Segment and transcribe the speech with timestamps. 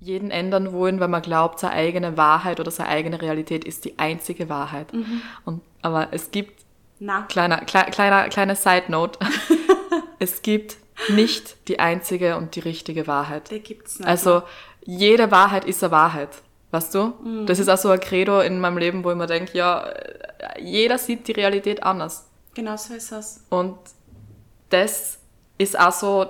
[0.00, 3.98] jeden ändern wollen, weil man glaubt, seine eigene Wahrheit oder seine eigene Realität ist die
[3.98, 4.92] einzige Wahrheit.
[4.92, 5.20] Mhm.
[5.44, 6.64] Und, aber es gibt,
[6.98, 9.18] Na, kleiner, klei- kleiner, kleine Side Note,
[10.18, 10.76] es gibt
[11.08, 13.50] nicht die einzige und die richtige Wahrheit.
[13.50, 14.08] der gibt's nicht.
[14.08, 14.42] Also
[14.84, 16.30] jede Wahrheit ist eine Wahrheit.
[16.72, 17.12] Weißt du?
[17.24, 17.46] Mhm.
[17.46, 19.92] Das ist auch so ein Credo in meinem Leben, wo ich mir denke, ja,
[20.60, 22.26] jeder sieht die Realität anders.
[22.54, 23.44] genau so ist es.
[23.50, 23.76] Und
[24.70, 25.18] das
[25.58, 26.26] ist auch so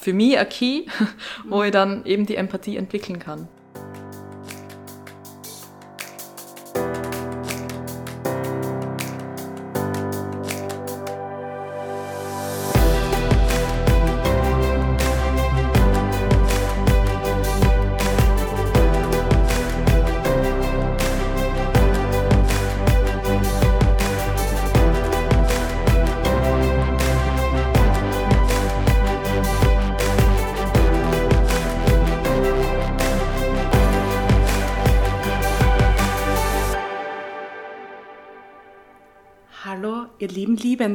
[0.00, 0.86] für mich ein Key,
[1.48, 3.48] wo ich dann eben die Empathie entwickeln kann.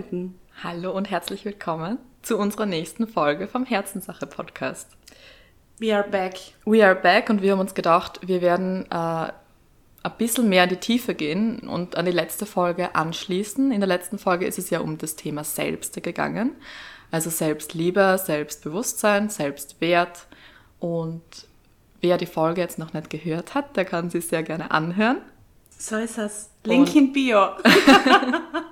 [0.07, 0.39] Liebenden.
[0.63, 4.95] Hallo und herzlich willkommen zu unserer nächsten Folge vom Herzenssache Podcast.
[5.79, 6.35] We are back.
[6.65, 10.69] We are back und wir haben uns gedacht, wir werden äh, ein bisschen mehr in
[10.69, 13.71] die Tiefe gehen und an die letzte Folge anschließen.
[13.71, 16.55] In der letzten Folge ist es ja um das Thema Selbst gegangen.
[17.11, 20.27] Also Selbstliebe, Selbstbewusstsein, Selbstwert.
[20.79, 21.47] Und
[22.01, 25.17] wer die Folge jetzt noch nicht gehört hat, der kann sie sehr gerne anhören.
[25.77, 26.49] So ist es.
[26.63, 27.49] Link in Bio.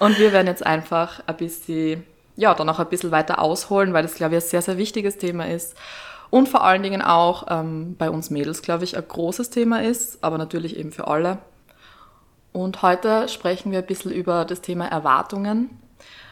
[0.00, 4.02] Und wir werden jetzt einfach ein bisschen, ja, dann auch ein bisschen weiter ausholen, weil
[4.02, 5.76] das, glaube ich, ein sehr, sehr wichtiges Thema ist.
[6.30, 10.24] Und vor allen Dingen auch ähm, bei uns Mädels, glaube ich, ein großes Thema ist,
[10.24, 11.36] aber natürlich eben für alle.
[12.52, 15.68] Und heute sprechen wir ein bisschen über das Thema Erwartungen,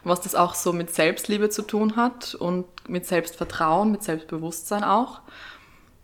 [0.03, 5.21] was das auch so mit Selbstliebe zu tun hat und mit Selbstvertrauen, mit Selbstbewusstsein auch.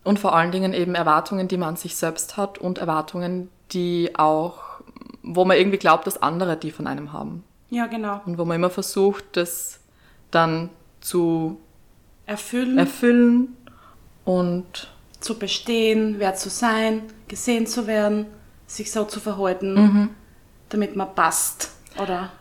[0.03, 4.11] Und vor allen Dingen eben Erwartungen, die man an sich selbst hat und Erwartungen, die
[4.15, 4.59] auch,
[5.23, 7.43] wo man irgendwie glaubt, dass andere die von einem haben.
[7.69, 8.21] Ja, genau.
[8.25, 9.79] Und wo man immer versucht, das
[10.31, 10.69] dann
[11.01, 11.59] zu
[12.25, 13.55] Erfüllen, erfüllen
[14.23, 14.89] und
[15.19, 18.25] zu bestehen, wer zu sein, gesehen zu werden,
[18.67, 20.09] sich so zu verhalten, Mhm.
[20.69, 21.71] damit man passt.
[22.01, 22.31] Oder?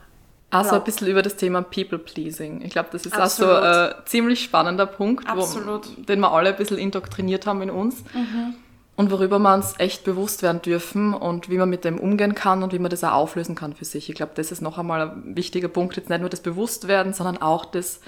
[0.51, 0.81] also Genau.
[0.83, 2.63] ein bisschen über das Thema People-Pleasing.
[2.63, 3.63] Ich glaube, das ist auch so Absolut.
[3.65, 5.89] ein ziemlich spannender Punkt, Absolut.
[5.99, 8.05] Wo, den wir alle ein bisschen indoktriniert haben in uns.
[8.15, 8.55] Mhm.
[8.97, 12.63] Und worüber wir uns echt bewusst werden dürfen und wie man mit dem umgehen kann
[12.63, 14.09] und wie man das auch auflösen kann für sich.
[14.09, 15.97] Ich glaube, das ist noch einmal ein wichtiger Punkt.
[15.97, 18.01] Jetzt nicht nur das Bewusstwerden, sondern auch das,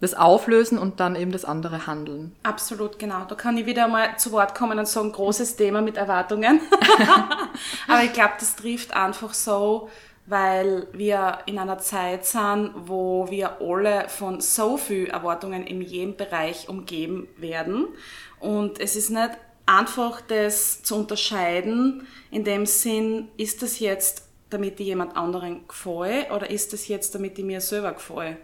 [0.00, 2.34] das Auflösen und dann eben das andere Handeln.
[2.44, 3.24] Absolut, genau.
[3.28, 6.62] Da kann ich wieder mal zu Wort kommen und sagen, großes Thema mit Erwartungen.
[7.88, 9.90] Aber ich glaube, das trifft einfach so,
[10.24, 16.16] weil wir in einer Zeit sind, wo wir alle von so viel Erwartungen in jedem
[16.16, 17.88] Bereich umgeben werden.
[18.40, 19.30] Und es ist nicht
[19.66, 26.26] einfach, das zu unterscheiden, in dem Sinn, ist das jetzt, damit ich jemand anderen gefalle,
[26.34, 28.36] oder ist das jetzt, damit ich mir selber gefalle?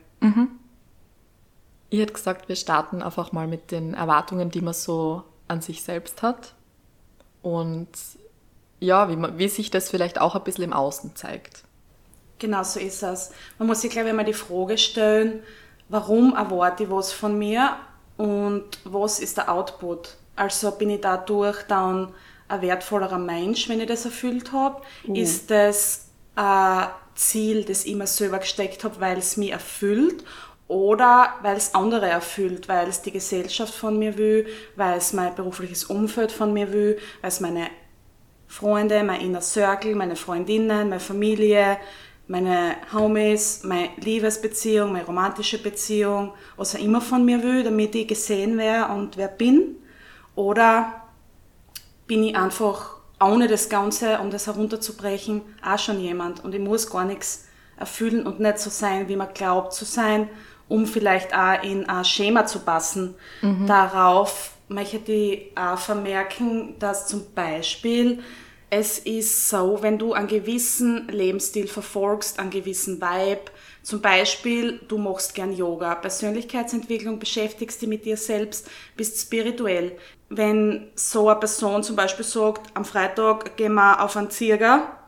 [1.90, 5.82] Ich hätte gesagt, wir starten einfach mal mit den Erwartungen, die man so an sich
[5.82, 6.54] selbst hat.
[7.42, 7.88] Und
[8.80, 11.64] ja, wie, man, wie sich das vielleicht auch ein bisschen im Außen zeigt.
[12.38, 13.30] Genau so ist es.
[13.58, 15.42] Man muss sich, glaube ich, mal die Frage stellen,
[15.88, 17.76] warum erwarte ich was von mir
[18.16, 20.16] und was ist der Output?
[20.36, 22.12] Also bin ich dadurch dann
[22.48, 24.82] ein wertvollerer Mensch, wenn ich das erfüllt habe?
[25.14, 30.24] Ist das ein Ziel, das ich mir selber gesteckt habe, weil es mich erfüllt?
[30.68, 35.34] Oder weil es andere erfüllt, weil es die Gesellschaft von mir will, weil es mein
[35.34, 37.66] berufliches Umfeld von mir will, weil es meine
[38.46, 41.78] Freunde, mein Inner Circle, meine Freundinnen, meine Familie,
[42.26, 48.08] meine Homies, meine Liebesbeziehung, meine romantische Beziehung, was er immer von mir will, damit ich
[48.08, 49.76] gesehen wäre und wer bin.
[50.34, 51.02] Oder
[52.06, 56.90] bin ich einfach, ohne das Ganze, um das herunterzubrechen, auch schon jemand und ich muss
[56.90, 57.46] gar nichts
[57.78, 60.28] erfüllen und nicht so sein, wie man glaubt zu sein,
[60.68, 63.14] um vielleicht auch in ein Schema zu passen.
[63.66, 68.22] Darauf möchte ich auch vermerken, dass zum Beispiel
[68.74, 73.50] es ist so, wenn du einen gewissen Lebensstil verfolgst, einen gewissen Vibe,
[73.82, 79.98] zum Beispiel, du machst gern Yoga, Persönlichkeitsentwicklung, beschäftigst dich mit dir selbst, bist spirituell.
[80.34, 84.98] Wenn so eine Person zum Beispiel sagt, am Freitag gehen wir auf einen Zirger,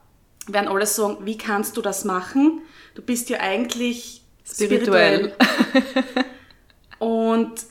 [0.47, 2.61] werden alle sagen, wie kannst du das machen?
[2.95, 5.35] Du bist ja eigentlich Spirituell.
[5.39, 6.25] spirituell.
[6.99, 7.67] Und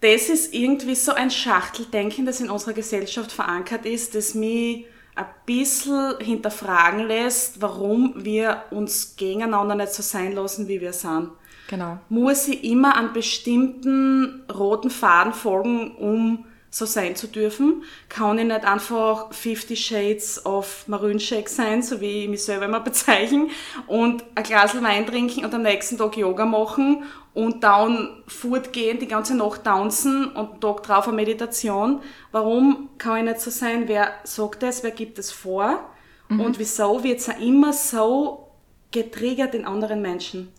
[0.00, 4.86] das ist irgendwie so ein Schachteldenken, das in unserer Gesellschaft verankert ist, das mich
[5.16, 11.30] ein bisschen hinterfragen lässt, warum wir uns gegeneinander nicht so sein lassen, wie wir sind.
[11.68, 11.98] Genau.
[12.08, 17.82] Muss ich immer einen bestimmten roten Faden folgen, um so sein zu dürfen?
[18.08, 22.66] Kann ich nicht einfach 50 Shades of Maroon Shake sein, so wie ich mich selber
[22.66, 23.48] immer bezeichne,
[23.86, 27.04] und ein Glas Wein trinken und am nächsten Tag Yoga machen
[27.34, 32.00] und dann fortgehen, die ganze Nacht tanzen und einen Tag drauf eine Meditation?
[32.32, 33.84] Warum kann ich nicht so sein?
[33.86, 34.82] Wer sagt das?
[34.82, 35.80] Wer gibt es vor?
[36.28, 36.40] Mhm.
[36.40, 38.50] Und wieso wird es immer so
[38.90, 40.52] getriggert in anderen Menschen?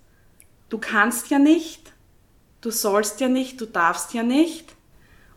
[0.70, 1.94] Du kannst ja nicht,
[2.62, 4.76] du sollst ja nicht, du darfst ja nicht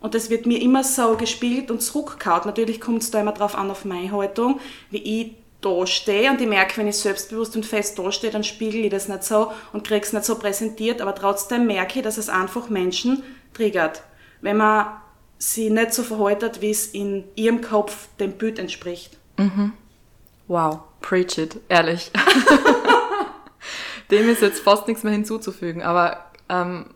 [0.03, 2.41] und das wird mir immer so gespielt und zurückgehauen.
[2.43, 4.59] Natürlich kommt es da immer drauf an, auf meine Haltung,
[4.91, 8.43] wie ich da stehe und ich merke, wenn ich selbstbewusst und fest da stehe, dann
[8.43, 12.03] spiegel ich das nicht so und kriege es nicht so präsentiert, aber trotzdem merke ich,
[12.03, 13.23] dass es einfach Menschen
[13.53, 14.03] triggert.
[14.41, 14.87] Wenn man
[15.37, 19.17] sie nicht so verhaltet, wie es in ihrem Kopf dem Bild entspricht.
[19.37, 19.71] Mhm.
[20.49, 22.11] Wow, preach it, ehrlich.
[24.11, 26.87] Dem ist jetzt fast nichts mehr hinzuzufügen, aber ähm,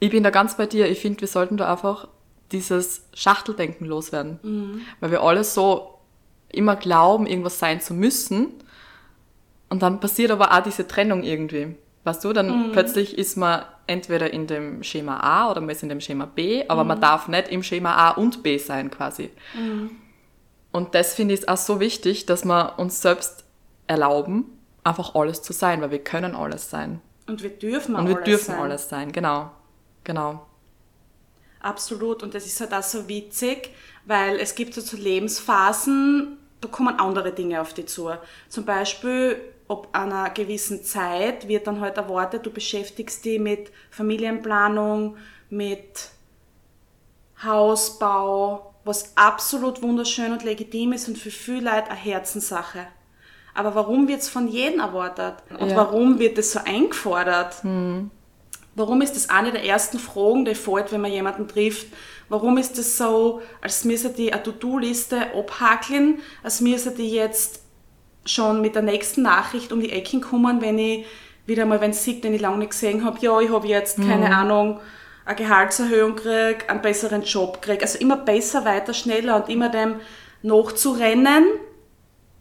[0.00, 0.88] ich bin da ganz bei dir.
[0.88, 2.08] Ich finde, wir sollten da einfach
[2.52, 4.38] dieses Schachteldenken loswerden.
[4.42, 4.80] Mhm.
[5.00, 5.98] Weil wir alle so
[6.48, 8.48] immer glauben, irgendwas sein zu müssen.
[9.68, 11.74] Und dann passiert aber auch diese Trennung irgendwie.
[12.04, 12.72] Weißt du, dann mhm.
[12.72, 16.64] plötzlich ist man entweder in dem Schema A oder man ist in dem Schema B,
[16.68, 16.88] aber mhm.
[16.88, 19.30] man darf nicht im Schema A und B sein quasi.
[19.54, 19.90] Mhm.
[20.70, 23.44] Und das finde ich auch so wichtig, dass wir uns selbst
[23.86, 24.44] erlauben,
[24.82, 27.00] einfach alles zu sein, weil wir können alles sein.
[27.26, 28.16] Und wir dürfen alles sein.
[28.16, 28.60] Und wir dürfen sein.
[28.60, 29.50] alles sein, genau.
[30.04, 30.46] Genau.
[31.60, 32.22] Absolut.
[32.22, 33.70] Und das ist halt auch so witzig,
[34.04, 38.10] weil es gibt so Lebensphasen, da kommen andere Dinge auf dich zu.
[38.48, 45.16] Zum Beispiel, ob einer gewissen Zeit wird dann halt erwartet, du beschäftigst dich mit Familienplanung,
[45.48, 46.10] mit
[47.42, 52.86] Hausbau, was absolut wunderschön und legitim ist und für viele Leute eine Herzenssache.
[53.54, 55.36] Aber warum wird es von jedem erwartet?
[55.58, 55.76] Und ja.
[55.76, 57.62] warum wird es so eingefordert?
[57.64, 58.10] Mhm.
[58.76, 61.86] Warum ist das eine der ersten Fragen, die fällt, wenn man jemanden trifft?
[62.28, 67.60] Warum ist das so, als müsse die eine To-Do-Liste abhakeln, als müsse die jetzt
[68.24, 71.06] schon mit der nächsten Nachricht um die Ecken kommen, wenn ich
[71.46, 73.98] wieder mal, wenn es sieht, den ich lange nicht gesehen habe, ja, ich habe jetzt,
[73.98, 74.08] mhm.
[74.08, 74.80] keine Ahnung,
[75.24, 77.82] eine Gehaltserhöhung krieg, einen besseren Job krieg.
[77.82, 79.96] Also immer besser, weiter, schneller und immer dem
[80.42, 81.46] nachzurennen,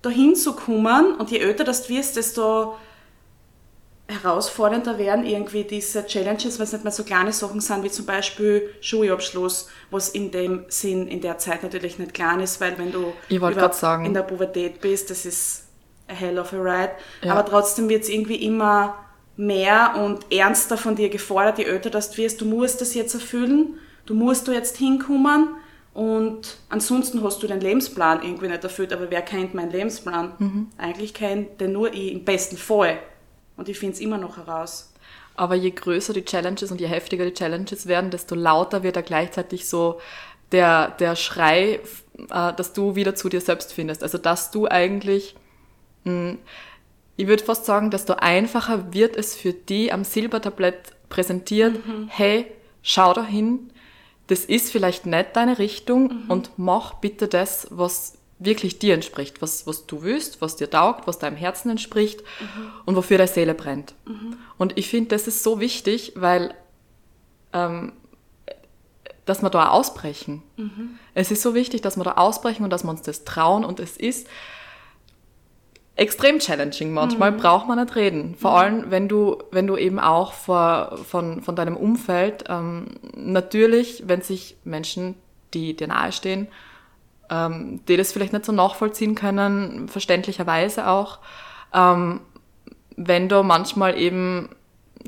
[0.01, 1.15] dahin zu kommen.
[1.15, 2.75] Und je älter das du wirst, desto
[4.07, 8.05] herausfordernder werden irgendwie diese Challenges, weil es nicht mehr so kleine Sachen sind, wie zum
[8.05, 12.91] Beispiel Schulabschluss, was in dem Sinn in der Zeit natürlich nicht klein ist, weil wenn
[12.91, 15.67] du in der Pubertät bist, das ist
[16.07, 16.91] a hell of a ride.
[17.23, 17.33] Ja.
[17.33, 18.95] Aber trotzdem wird es irgendwie immer
[19.37, 23.79] mehr und ernster von dir gefordert, je älter du wirst, du musst das jetzt erfüllen,
[24.05, 25.55] du musst du jetzt hinkommen
[25.93, 30.33] und ansonsten hast du den Lebensplan irgendwie nicht erfüllt, aber wer kennt meinen Lebensplan?
[30.37, 30.67] Mhm.
[30.77, 32.99] Eigentlich kennt den nur ich, im besten Fall.
[33.57, 34.93] Und ich finde es immer noch heraus.
[35.35, 39.01] Aber je größer die Challenges und je heftiger die Challenges werden, desto lauter wird da
[39.01, 39.99] gleichzeitig so
[40.51, 41.79] der, der Schrei,
[42.29, 44.03] äh, dass du wieder zu dir selbst findest.
[44.03, 45.35] Also dass du eigentlich,
[46.03, 46.37] hm,
[47.15, 52.07] ich würde fast sagen, desto einfacher wird es für die am Silbertablett präsentiert, mhm.
[52.09, 52.47] hey,
[52.81, 53.71] schau da hin,
[54.27, 56.29] das ist vielleicht nicht deine Richtung mhm.
[56.29, 61.07] und mach bitte das, was wirklich dir entspricht, was, was du willst, was dir taugt,
[61.07, 62.71] was deinem Herzen entspricht mhm.
[62.85, 63.93] und wofür deine Seele brennt.
[64.05, 64.37] Mhm.
[64.57, 66.53] Und ich finde, das ist so wichtig, weil
[67.53, 67.93] ähm,
[69.25, 70.43] dass wir da ausbrechen.
[70.57, 70.99] Mhm.
[71.13, 73.79] Es ist so wichtig, dass wir da ausbrechen und dass wir uns das trauen und
[73.79, 74.27] es ist
[75.95, 76.91] extrem challenging.
[76.91, 77.37] Manchmal mhm.
[77.37, 78.35] braucht man nicht reden.
[78.35, 78.57] Vor mhm.
[78.57, 84.21] allem, wenn du, wenn du eben auch vor, von, von deinem Umfeld, ähm, natürlich, wenn
[84.21, 85.15] sich Menschen,
[85.53, 86.47] die dir nahestehen,
[87.29, 91.19] ähm, die das vielleicht nicht so nachvollziehen können, verständlicherweise auch,
[91.73, 92.21] ähm,
[92.95, 94.49] wenn da manchmal eben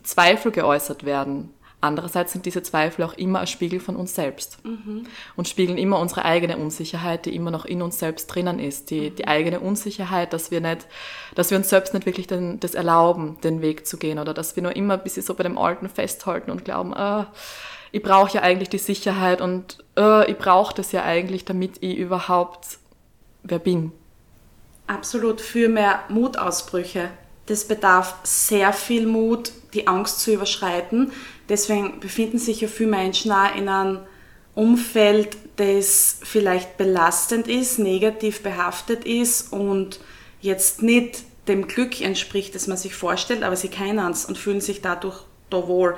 [0.03, 1.51] Zweifel geäußert werden.
[1.81, 4.57] Andererseits sind diese Zweifel auch immer ein Spiegel von uns selbst.
[4.65, 5.05] Mhm.
[5.35, 9.11] und spiegeln immer unsere eigene Unsicherheit, die immer noch in uns selbst drinnen ist, die,
[9.11, 10.87] die eigene Unsicherheit, dass wir nicht,
[11.35, 14.17] dass wir uns selbst nicht wirklich den, das erlauben, den Weg zu gehen.
[14.17, 17.25] Oder dass wir nur immer ein bisschen so bei dem Alten festhalten und glauben, äh,
[17.95, 21.95] ich brauche ja eigentlich die Sicherheit und äh, ich brauche das ja eigentlich, damit ich
[21.95, 22.77] überhaupt
[23.43, 23.93] wer bin.
[24.85, 27.09] Absolut für mehr Mutausbrüche.
[27.45, 31.13] Das bedarf sehr viel Mut, die Angst zu überschreiten.
[31.47, 33.99] Deswegen befinden sich ja viele Menschen auch in einem
[34.55, 40.01] Umfeld, das vielleicht belastend ist, negativ behaftet ist und
[40.41, 44.59] jetzt nicht dem Glück entspricht, das man sich vorstellt, aber sie kennen es und fühlen
[44.59, 45.95] sich dadurch da wohl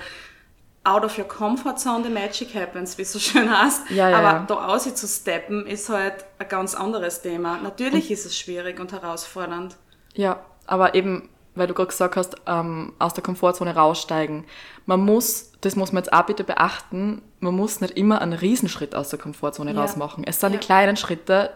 [0.88, 3.90] out of your comfort zone the magic happens, wie es so schön heißt.
[3.92, 7.58] Ja, ja, Aber da aus zu steppen ist halt ein ganz anderes Thema.
[7.58, 9.76] Natürlich und, ist es schwierig und herausfordernd.
[10.14, 14.46] Ja, aber eben, weil du gerade gesagt hast, ähm, aus der Komfortzone raussteigen.
[14.86, 18.96] Man muss, das muss man jetzt auch bitte beachten, man muss nicht immer einen Riesenschritt
[18.96, 19.82] aus der Komfortzone Ja.
[19.82, 20.24] rausmachen.
[20.24, 20.60] Es sind Ja.
[20.60, 21.52] die kleinen Schritte,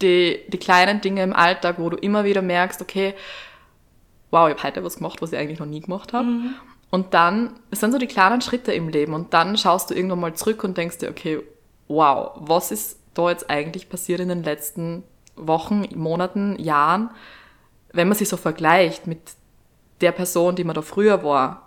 [0.00, 3.14] die, die kleinen Dinge im Alltag, wo du immer wieder merkst, okay,
[4.30, 6.24] wow, ich habe heute was gemacht, was ich eigentlich noch nie gemacht habe.
[6.26, 6.54] Mhm.
[6.92, 10.20] Und dann, es sind so die kleinen Schritte im Leben und dann schaust du irgendwann
[10.20, 11.40] mal zurück und denkst dir, okay,
[11.88, 15.02] wow, was ist da jetzt eigentlich passiert in den letzten
[15.34, 17.10] Wochen, Monaten, Jahren,
[17.94, 19.20] wenn man sich so vergleicht mit
[20.02, 21.66] der Person, die man da früher war,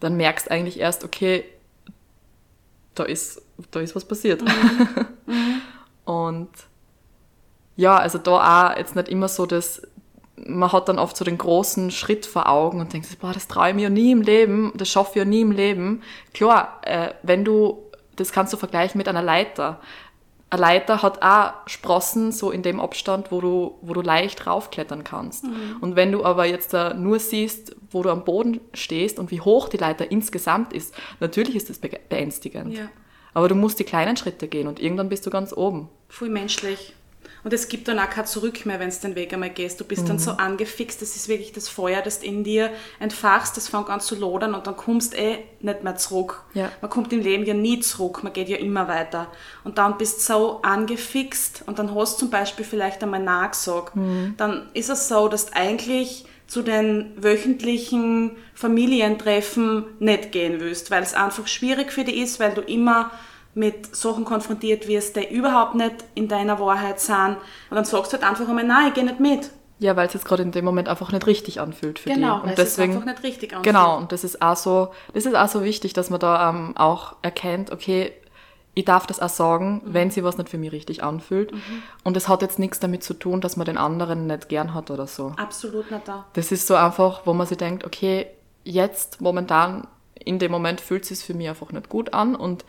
[0.00, 1.44] dann merkst eigentlich erst, okay,
[2.94, 4.42] da ist, da ist was passiert.
[6.04, 6.50] Und
[7.76, 9.80] ja, also da auch jetzt nicht immer so das,
[10.36, 13.46] man hat dann oft so den großen Schritt vor Augen und denkt sich, boah, das
[13.48, 16.02] traue ich mir ja nie im Leben, das schaffe ich ja nie im Leben.
[16.32, 17.84] Klar, äh, wenn du,
[18.16, 19.80] das kannst du vergleichen mit einer Leiter.
[20.50, 25.02] Eine Leiter hat auch Sprossen so in dem Abstand, wo du, wo du leicht raufklettern
[25.02, 25.44] kannst.
[25.80, 29.40] Und wenn du aber jetzt da nur siehst, wo du am Boden stehst und wie
[29.40, 32.76] hoch die Leiter insgesamt ist, natürlich ist das be- beängstigend.
[32.76, 32.88] Ja.
[33.32, 35.88] Aber du musst die kleinen Schritte gehen und irgendwann bist du ganz oben.
[36.08, 36.94] Voll menschlich.
[37.44, 39.78] Und es gibt dann auch kein Zurück mehr, wenn du den Weg einmal gehst.
[39.78, 43.68] Du bist dann so angefixt, das ist wirklich das Feuer, das in dir entfachst, das
[43.68, 46.42] fängt an zu lodern und dann kommst eh nicht mehr zurück.
[46.54, 46.72] Ja.
[46.80, 49.28] Man kommt im Leben ja nie zurück, man geht ja immer weiter.
[49.62, 53.92] Und dann bist du so angefixt und dann hast du zum Beispiel vielleicht einmal nachgesagt.
[54.36, 61.02] Dann ist es so, dass du eigentlich zu den wöchentlichen Familientreffen nicht gehen willst, weil
[61.02, 63.10] es einfach schwierig für dich ist, weil du immer
[63.54, 67.36] mit Sachen konfrontiert wirst, die überhaupt nicht in deiner Wahrheit sind.
[67.70, 69.50] Und dann sagst du halt einfach einmal, nein, ich gehe nicht mit.
[69.78, 72.42] Ja, weil es jetzt gerade in dem Moment einfach nicht richtig anfühlt für Genau, die.
[72.42, 73.64] weil Und es deswegen, einfach nicht richtig anfühlt.
[73.74, 76.76] Genau, und das ist auch so, das ist auch so wichtig, dass man da ähm,
[76.76, 78.12] auch erkennt, okay,
[78.76, 79.94] ich darf das auch sagen, Mhm.
[79.94, 81.52] wenn sie was nicht für mich richtig anfühlt.
[82.02, 84.90] Und es hat jetzt nichts damit zu tun, dass man den anderen nicht gern hat
[84.90, 85.32] oder so.
[85.36, 86.24] Absolut nicht da.
[86.32, 88.26] Das ist so einfach, wo man sich denkt, okay,
[88.64, 92.64] jetzt momentan in dem Moment fühlt es sich für mich einfach nicht gut an und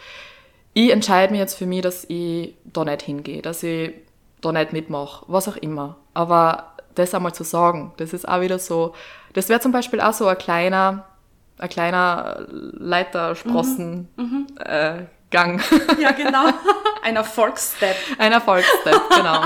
[0.76, 3.94] ich entscheide mich jetzt für mich, dass ich da nicht hingehe, dass ich
[4.42, 5.96] da nicht mitmache, was auch immer.
[6.14, 8.94] Aber das einmal zu sagen, das ist auch wieder so,
[9.34, 11.06] das wäre zum Beispiel auch so ein kleiner,
[11.58, 14.10] ein kleiner Leitersprossen
[14.60, 15.62] Äh, Gang.
[16.00, 16.50] Ja, genau.
[17.04, 17.96] Ein Erfolgsstep.
[18.18, 19.44] Ein Erfolgsstep, genau.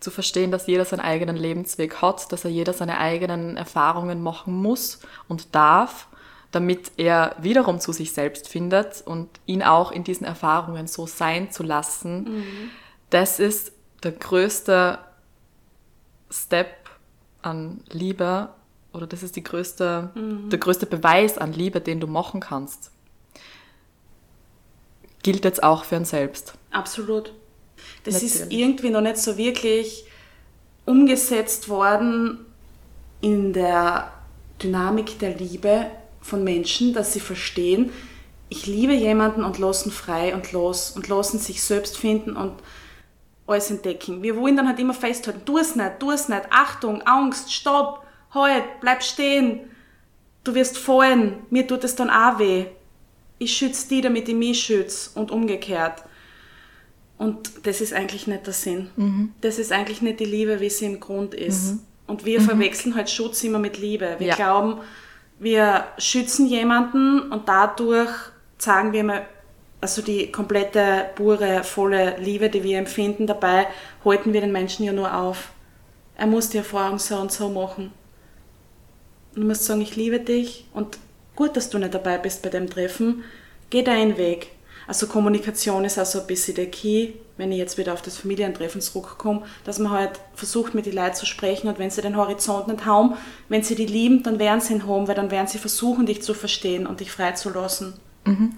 [0.00, 4.54] Zu verstehen, dass jeder seinen eigenen Lebensweg hat, dass er jeder seine eigenen Erfahrungen machen
[4.54, 6.08] muss und darf,
[6.56, 11.50] damit er wiederum zu sich selbst findet und ihn auch in diesen Erfahrungen so sein
[11.50, 12.70] zu lassen.
[13.10, 13.72] Das ist
[14.02, 14.98] der größte
[16.30, 16.88] Step
[17.42, 18.48] an Liebe
[18.94, 20.12] oder das ist die größte,
[20.50, 22.90] der größte Beweis an Liebe, den du machen kannst.
[25.22, 26.54] Gilt jetzt auch für uns selbst.
[26.70, 27.34] Absolut.
[28.04, 28.60] Das ist Natürlich.
[28.60, 30.06] irgendwie noch nicht so wirklich
[30.86, 32.46] umgesetzt worden
[33.20, 34.10] in der
[34.62, 35.90] Dynamik der Liebe
[36.26, 37.90] von Menschen, dass sie verstehen,
[38.48, 42.52] ich liebe jemanden und lassen frei und los und lassen sich selbst finden und
[43.46, 44.22] alles entdecken.
[44.22, 48.04] Wir wollen dann halt immer festhalten, tu es nicht, tu es nicht, Achtung, Angst, Stopp,
[48.32, 49.60] halt, bleib stehen,
[50.44, 52.66] du wirst fallen, mir tut es dann auch weh.
[53.38, 56.02] Ich schütze die, damit ich mich schütze und umgekehrt.
[57.18, 59.32] Und das ist eigentlich nicht der Sinn.
[59.40, 61.76] Das ist eigentlich nicht die Liebe, wie sie im Grund ist.
[62.06, 64.16] Und wir verwechseln halt Schutz immer mit Liebe.
[64.18, 64.34] Wir Ja.
[64.36, 64.78] glauben,
[65.38, 68.10] wir schützen jemanden und dadurch
[68.58, 69.26] zeigen wir mal
[69.80, 73.26] also die komplette, pure, volle Liebe, die wir empfinden.
[73.26, 73.66] Dabei
[74.04, 75.50] halten wir den Menschen ja nur auf.
[76.16, 77.92] Er muss die Erfahrung so und so machen.
[79.34, 80.98] Du musst sagen, ich liebe dich und
[81.36, 83.22] gut, dass du nicht dabei bist bei dem Treffen.
[83.68, 84.52] Geh deinen Weg.
[84.86, 88.80] Also Kommunikation ist also ein bisschen der Key, wenn ich jetzt wieder auf das Familientreffen
[88.80, 92.68] zurückkomme, dass man halt versucht, mit den Leuten zu sprechen und wenn sie den Horizont
[92.68, 93.14] nicht haben,
[93.48, 96.22] wenn sie die lieben, dann werden sie ihn haben, weil dann werden sie versuchen, dich
[96.22, 97.94] zu verstehen und dich freizulassen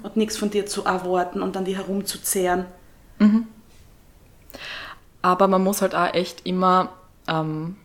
[0.03, 2.67] und nichts von dir zu erwarten und an dir herumzuzehren.
[5.23, 6.91] Aber man muss halt auch echt immer
[7.27, 7.77] ähm,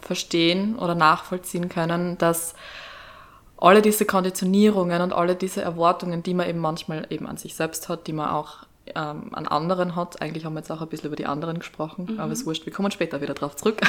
[0.00, 2.54] verstehen oder nachvollziehen können, dass
[3.58, 7.88] alle diese Konditionierungen und alle diese Erwartungen, die man eben manchmal eben an sich selbst
[7.88, 11.08] hat, die man auch ähm, an anderen hat, eigentlich haben wir jetzt auch ein bisschen
[11.08, 13.80] über die anderen gesprochen, aber es wurscht, wir kommen später wieder drauf zurück.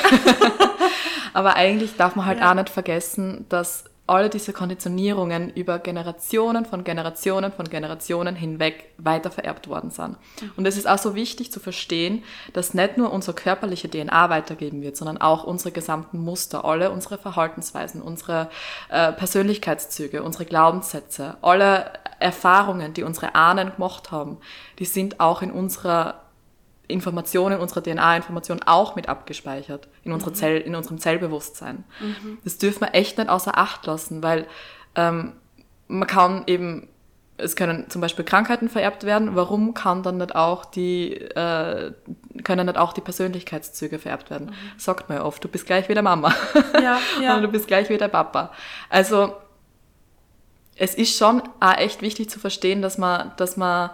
[1.33, 2.49] aber eigentlich darf man halt Ja.
[2.51, 9.29] auch nicht vergessen, dass alle diese Konditionierungen über Generationen von Generationen von Generationen hinweg weiter
[9.29, 10.17] vererbt worden sind.
[10.55, 12.23] Und es ist auch so wichtig zu verstehen,
[12.53, 17.17] dass nicht nur unsere körperliche DNA weitergeben wird, sondern auch unsere gesamten Muster, alle unsere
[17.17, 18.49] Verhaltensweisen, unsere
[18.89, 24.37] äh, Persönlichkeitszüge, unsere Glaubenssätze, alle Erfahrungen, die unsere Ahnen gemacht haben,
[24.79, 26.26] die sind auch in unserer
[26.88, 31.84] Informationen, unserer DNA-Information auch mit abgespeichert in, unserer Zell, in unserem Zellbewusstsein.
[32.44, 34.48] Das dürfen wir echt nicht außer Acht lassen, weil
[34.96, 35.34] ähm,
[35.88, 36.88] man kann eben
[37.38, 41.94] es können zum Beispiel Krankheiten vererbt werden, warum kann dann nicht auch die, äh,
[42.44, 44.48] können nicht auch die Persönlichkeitszüge vererbt werden?
[44.48, 44.79] Mhm.
[44.79, 46.34] Sagt man ja oft, du bist gleich wie der Mama.
[46.82, 47.34] Ja, ja.
[47.38, 48.51] Oder du bist gleich wie der Papa.
[48.89, 49.36] Also,
[50.75, 53.91] es ist schon auch echt wichtig zu verstehen, dass man, dass man,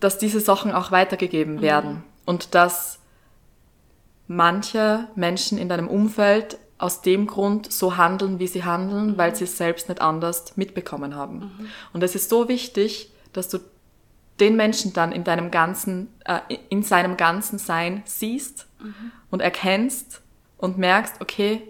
[0.00, 1.62] dass diese Sachen auch weitergegeben mhm.
[1.62, 2.04] werden.
[2.24, 2.98] Und dass
[4.26, 9.18] manche Menschen in deinem Umfeld aus dem Grund so handeln, wie sie handeln, mhm.
[9.18, 11.38] weil sie es selbst nicht anders mitbekommen haben.
[11.38, 11.68] Mhm.
[11.92, 13.58] Und es ist so wichtig, dass du
[14.38, 19.10] den Menschen dann in deinem ganzen, äh, in seinem ganzen Sein siehst mhm.
[19.30, 20.22] und erkennst
[20.56, 21.62] und merkst, okay,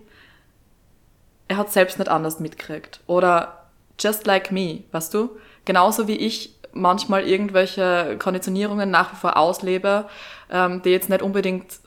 [1.46, 3.00] er hat selbst nicht anders mitgekriegt.
[3.06, 5.30] Oder just like me, weißt du?
[5.64, 10.06] Genauso wie ich manchmal irgendwelche Konditionierungen nach wie vor auslebe,
[10.50, 11.80] ähm, die jetzt nicht unbedingt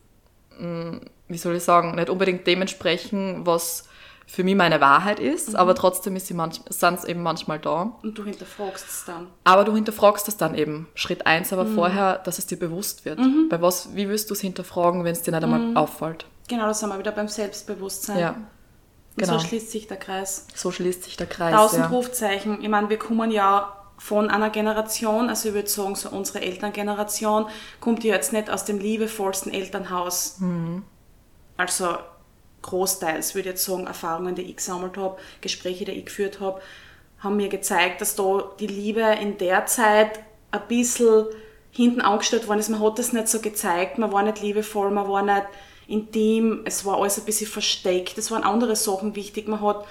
[0.59, 3.87] mh, mm, wie soll ich sagen, nicht unbedingt dementsprechend, was
[4.27, 5.55] für mich meine Wahrheit ist, mhm.
[5.57, 7.93] aber trotzdem ist sie manch, sind sie eben manchmal da.
[8.01, 9.27] Und du hinterfragst es dann.
[9.43, 10.87] Aber du hinterfragst es dann eben.
[10.95, 11.75] Schritt eins, aber mhm.
[11.75, 13.19] vorher, dass es dir bewusst wird.
[13.19, 13.49] Mhm.
[13.49, 15.77] Bei was, wie willst du es hinterfragen, wenn es dir nicht einmal mhm.
[15.77, 16.25] auffällt?
[16.47, 18.19] Genau, da sind wir wieder beim Selbstbewusstsein.
[18.19, 18.35] Ja.
[19.17, 19.33] Genau.
[19.33, 20.47] Und so schließt sich der Kreis.
[20.55, 21.53] So schließt sich der Kreis.
[21.53, 21.89] Tausend ja.
[21.89, 22.61] Rufzeichen.
[22.61, 27.45] Ich meine, wir kommen ja von einer Generation, also ich würde sagen, so unsere Elterngeneration,
[27.79, 30.37] kommt ja jetzt nicht aus dem liebevollsten Elternhaus.
[30.39, 30.81] Mhm.
[31.55, 31.97] Also
[32.63, 36.59] großteils, würde ich jetzt sagen, Erfahrungen, die ich gesammelt habe, Gespräche, die ich geführt habe,
[37.19, 41.27] haben mir gezeigt, dass da die Liebe in der Zeit ein bisschen
[41.69, 42.69] hinten angestellt worden ist.
[42.69, 45.45] Man hat das nicht so gezeigt, man war nicht liebevoll, man war nicht
[45.87, 49.47] intim, es war alles ein bisschen versteckt, es waren andere Sachen wichtig.
[49.47, 49.85] Man hat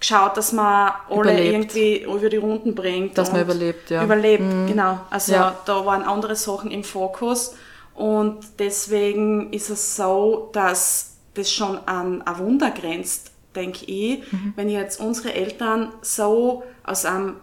[0.00, 1.52] geschaut, dass man alle überlebt.
[1.52, 3.16] irgendwie über die Runden bringt.
[3.16, 4.02] Dass man überlebt, ja.
[4.02, 4.66] Überlebt, mhm.
[4.66, 5.00] genau.
[5.10, 5.58] Also ja.
[5.66, 7.54] da waren andere Sachen im Fokus.
[7.94, 14.54] Und deswegen ist es so, dass das schon an ein Wunder grenzt, denke ich, mhm.
[14.56, 17.36] wenn jetzt unsere Eltern so aus einem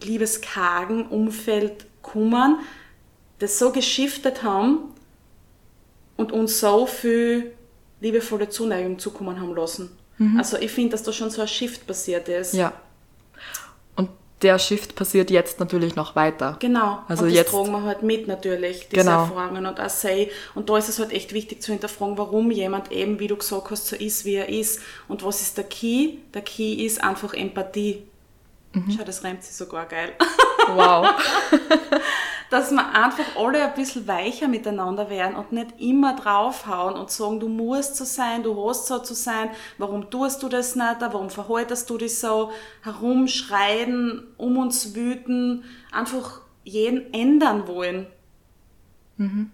[0.00, 2.60] liebeskargen Umfeld kommen,
[3.40, 4.78] das so geschiftet haben
[6.16, 7.52] und uns so viel
[8.00, 9.97] liebevolle Zuneigung zukommen haben lassen.
[10.18, 10.38] Mhm.
[10.38, 12.54] Also ich finde, dass da schon so ein Shift passiert ist.
[12.54, 12.72] Ja
[14.42, 16.56] der Shift passiert jetzt natürlich noch weiter.
[16.60, 17.00] Genau.
[17.08, 19.22] Also und das jetzt tragen wir halt mit natürlich, diese genau.
[19.22, 20.30] Erfahrungen und auch say.
[20.54, 23.70] Und da ist es halt echt wichtig zu hinterfragen, warum jemand eben, wie du gesagt
[23.70, 24.80] hast, so ist, wie er ist.
[25.08, 26.18] Und was ist der Key?
[26.34, 28.04] Der Key ist einfach Empathie.
[28.72, 28.94] Mhm.
[28.96, 30.12] Schau, das reimt sich sogar geil.
[30.68, 31.08] Wow.
[32.50, 37.40] dass wir einfach alle ein bisschen weicher miteinander werden und nicht immer draufhauen und sagen,
[37.40, 41.30] du musst so sein, du hast so zu sein, warum tust du das nicht, warum
[41.30, 42.50] verhaltest du dich so,
[42.82, 48.06] herumschreien, um uns wüten, einfach jeden ändern wollen.
[49.16, 49.50] Mhm.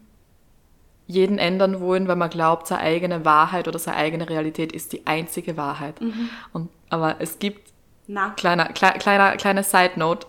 [1.06, 5.06] Jeden ändern wollen, weil man glaubt, seine eigene Wahrheit oder seine eigene Realität ist die
[5.06, 6.00] einzige Wahrheit.
[6.00, 6.30] Mhm.
[6.52, 7.72] Und, aber es gibt,
[8.06, 8.30] Na.
[8.30, 10.26] kleiner, kleiner, kleiner Side Note,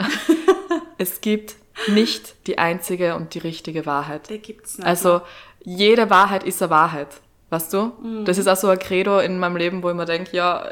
[0.98, 1.56] es gibt
[1.88, 4.30] nicht die einzige und die richtige Wahrheit.
[4.30, 4.88] Die gibt's nicht.
[4.88, 5.22] Also
[5.64, 7.08] jede Wahrheit ist eine Wahrheit.
[7.50, 7.94] Weißt du?
[8.02, 8.26] Mhm.
[8.26, 10.68] Das ist auch so ein Credo in meinem Leben, wo ich mir denke, ja,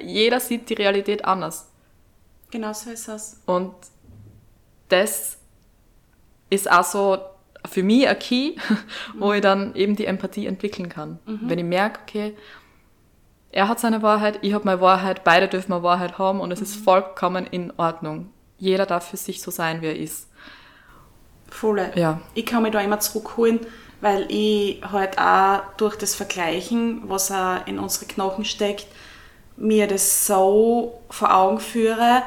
[0.00, 1.70] jeder sieht die Realität anders.
[2.50, 3.40] Genau so ist es.
[3.46, 3.74] Und
[4.88, 5.38] das
[6.50, 7.18] ist auch so
[7.68, 8.56] für mich ein Key,
[9.18, 11.18] wo ich dann eben die Empathie entwickeln kann.
[11.26, 11.40] Mhm.
[11.42, 12.36] Wenn ich merke, okay,
[13.50, 16.60] er hat seine Wahrheit, ich habe meine Wahrheit, beide dürfen eine Wahrheit haben und es
[16.60, 16.64] mhm.
[16.64, 18.30] ist vollkommen in Ordnung.
[18.58, 20.27] Jeder darf für sich so sein, wie er ist.
[21.50, 21.92] Volle.
[21.94, 22.20] Ja.
[22.34, 23.60] Ich kann mich da immer zurückholen,
[24.00, 28.86] weil ich halt auch durch das Vergleichen, was auch in unsere Knochen steckt,
[29.56, 32.22] mir das so vor Augen führe,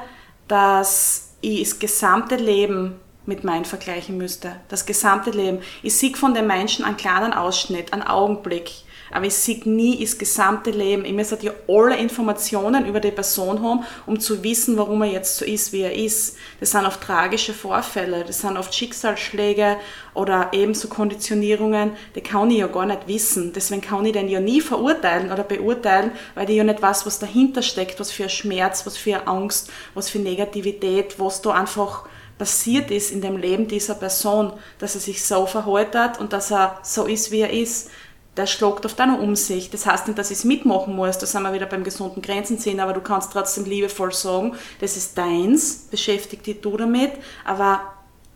[0.47, 4.55] dass ich das gesamte Leben mit meinem vergleichen müsste.
[4.67, 5.59] Das gesamte Leben.
[5.83, 8.71] Ich sehe von den Menschen einen kleinen Ausschnitt, einen Augenblick
[9.11, 11.05] aber ich sehe nie das gesamte Leben.
[11.05, 15.37] Ich muss ja alle Informationen über die Person haben, um zu wissen, warum er jetzt
[15.37, 16.37] so ist, wie er ist.
[16.59, 19.77] Das sind oft tragische Vorfälle, das sind oft Schicksalsschläge
[20.13, 23.53] oder ebenso Konditionierungen, die kann ich ja gar nicht wissen.
[23.53, 27.19] Deswegen kann ich den ja nie verurteilen oder beurteilen, weil ich ja nicht weiß, was
[27.19, 32.05] dahinter steckt, was für Schmerz, was für Angst, was für Negativität, was da einfach
[32.41, 36.51] passiert ist in dem Leben dieser Person, dass er sich so verhält hat und dass
[36.51, 37.91] er so ist, wie er ist
[38.37, 39.69] der schlägt oft auch noch um sich.
[39.69, 42.57] Das heißt nicht, dass ich es mitmachen muss, da sind wir wieder beim gesunden Grenzen
[42.57, 47.11] ziehen, aber du kannst trotzdem liebevoll sagen, das ist deins, beschäftige dich du damit,
[47.43, 47.81] aber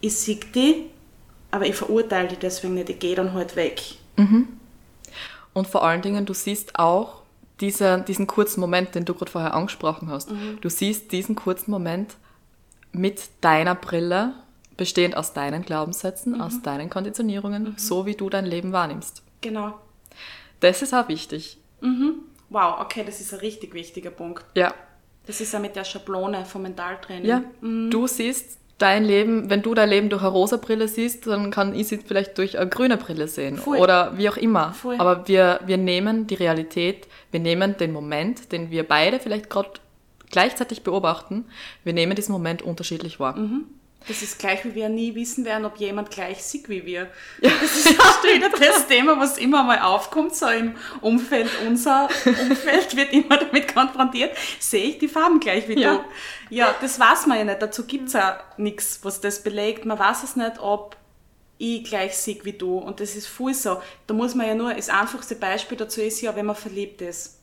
[0.02, 0.86] ich sehe dich,
[1.52, 3.82] aber ich verurteile dich deswegen nicht, ich gehe dann halt weg.
[4.18, 4.48] Mhm.
[5.54, 7.22] Und vor allen Dingen, du siehst auch
[7.62, 10.30] diese, diesen kurzen Moment, den du gerade vorher angesprochen hast.
[10.32, 10.60] Mhm.
[10.60, 12.16] Du siehst diesen kurzen Moment
[12.92, 14.34] mit deiner Brille,
[14.76, 16.42] bestehend aus deinen Glaubenssätzen, mhm.
[16.42, 17.74] aus deinen Konditionierungen, mhm.
[17.78, 19.24] so wie du dein Leben wahrnimmst.
[19.40, 19.80] Genau.
[20.66, 21.60] Das ist auch wichtig.
[21.82, 22.16] Mhm.
[22.50, 24.44] Wow, okay, das ist ein richtig wichtiger Punkt.
[24.56, 24.74] Ja.
[25.28, 27.26] Das ist ja mit der Schablone vom Mentaltraining.
[27.26, 31.52] Ja, du siehst dein Leben, wenn du dein Leben durch eine rosa Brille siehst, dann
[31.52, 33.78] kann ich sie vielleicht durch eine grüne Brille sehen Voll.
[33.78, 34.74] oder wie auch immer.
[34.74, 34.96] Voll.
[34.98, 39.70] Aber wir, wir nehmen die Realität, wir nehmen den Moment, den wir beide vielleicht gerade
[40.32, 41.46] gleichzeitig beobachten,
[41.84, 43.38] wir nehmen diesen Moment unterschiedlich wahr.
[44.08, 47.10] Das ist gleich, wie wir nie wissen werden, ob jemand gleich sieht wie wir.
[47.42, 47.88] Das ist
[48.24, 53.74] wieder das Thema, was immer mal aufkommt, so im Umfeld, unser Umfeld wird immer damit
[53.74, 54.36] konfrontiert.
[54.60, 55.96] Sehe ich die Farben gleich wie Ja.
[55.96, 56.04] du?
[56.50, 57.62] Ja, das weiß man ja nicht.
[57.62, 59.86] Dazu gibt's ja nichts, was das belegt.
[59.86, 60.96] Man weiß es nicht, ob
[61.58, 62.78] ich gleich sehe wie du.
[62.78, 63.82] Und das ist voll so.
[64.06, 67.40] Da muss man ja nur, das einfachste Beispiel dazu ist ja, wenn man verliebt ist.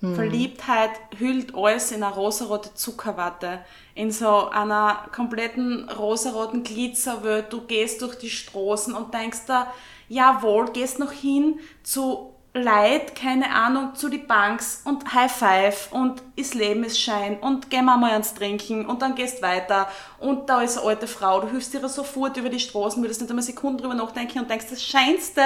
[0.00, 3.60] Verliebtheit hüllt alles in eine rosarote Zuckerwatte,
[3.94, 7.52] in so einer kompletten rosaroten Glitzerwelt.
[7.52, 9.70] Du gehst durch die Straßen und denkst da,
[10.08, 16.20] jawohl, gehst noch hin zu Leid, keine Ahnung, zu die Banks und High Five und
[16.34, 19.88] ist Leben ist Schein und gehen wir mal ans Trinken und dann gehst weiter.
[20.18, 23.30] Und da ist eine alte Frau, du hilfst ihr sofort über die Straßen, würdest nicht
[23.30, 25.42] einmal Sekunden drüber nachdenken und denkst, das scheinste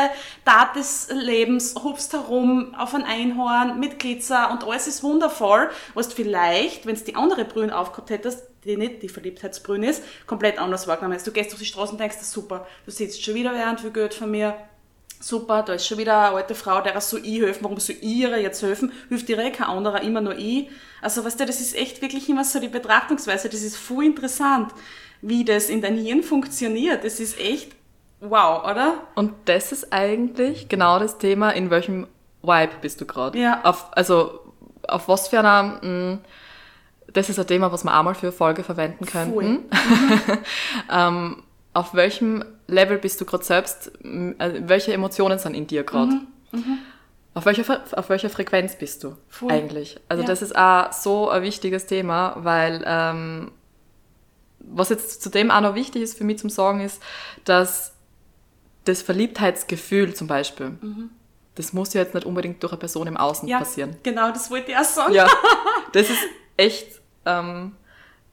[0.47, 6.11] Tat des Lebens, hupst herum auf ein Einhorn mit Glitzer und alles ist wundervoll, was
[6.11, 10.89] vielleicht, wenn es die andere Brühen aufgehabt hättest, die nicht die Verliebtheitsbrühen ist, komplett anders
[10.89, 11.27] wahrgenommen hättest.
[11.27, 13.83] Du gehst durch die Straßen und denkst, das ist super, du sitzt schon wieder während
[13.83, 14.57] viel Geld von mir,
[15.27, 18.03] super, da ist schon wieder eine alte Frau, der so ich helfen, warum soll ich
[18.03, 18.93] ihr jetzt helfen?
[19.09, 20.69] Hilft ihr kein anderer, immer nur ich.
[21.01, 24.73] Also weißt du, das ist echt wirklich immer so die Betrachtungsweise, das ist voll interessant,
[25.23, 27.05] wie das in dein Hirn funktioniert.
[27.05, 27.73] Das ist echt
[28.21, 29.03] wow, oder?
[29.15, 32.07] Und das ist eigentlich genau das Thema, in welchem
[32.43, 33.39] Vibe bist du gerade.
[33.39, 33.61] Ja.
[33.65, 34.41] Auf, also
[34.87, 36.19] auf was für einer, mh,
[37.13, 39.65] das ist ein Thema, was wir einmal für Folge verwenden könnten.
[40.93, 46.21] ähm, auf welchem Level bist du gerade selbst, äh, welche Emotionen sind in dir gerade?
[47.35, 49.51] Auf welcher, auf welcher Frequenz bist du Voll.
[49.51, 49.99] eigentlich?
[50.09, 50.27] Also Ja.
[50.29, 53.51] das ist auch so ein wichtiges Thema, weil ähm,
[54.61, 57.03] was jetzt zudem auch noch wichtig ist für mich zum Sagen ist,
[57.45, 57.93] dass
[58.85, 60.79] das Verliebtheitsgefühl zum Beispiel,
[61.57, 63.97] das muss ja jetzt nicht unbedingt durch eine Person im Außen Ja, passieren.
[64.03, 65.13] genau, das wollte ich auch sagen.
[65.15, 65.27] Ja,
[65.93, 66.21] das ist
[66.57, 67.73] echt, ähm,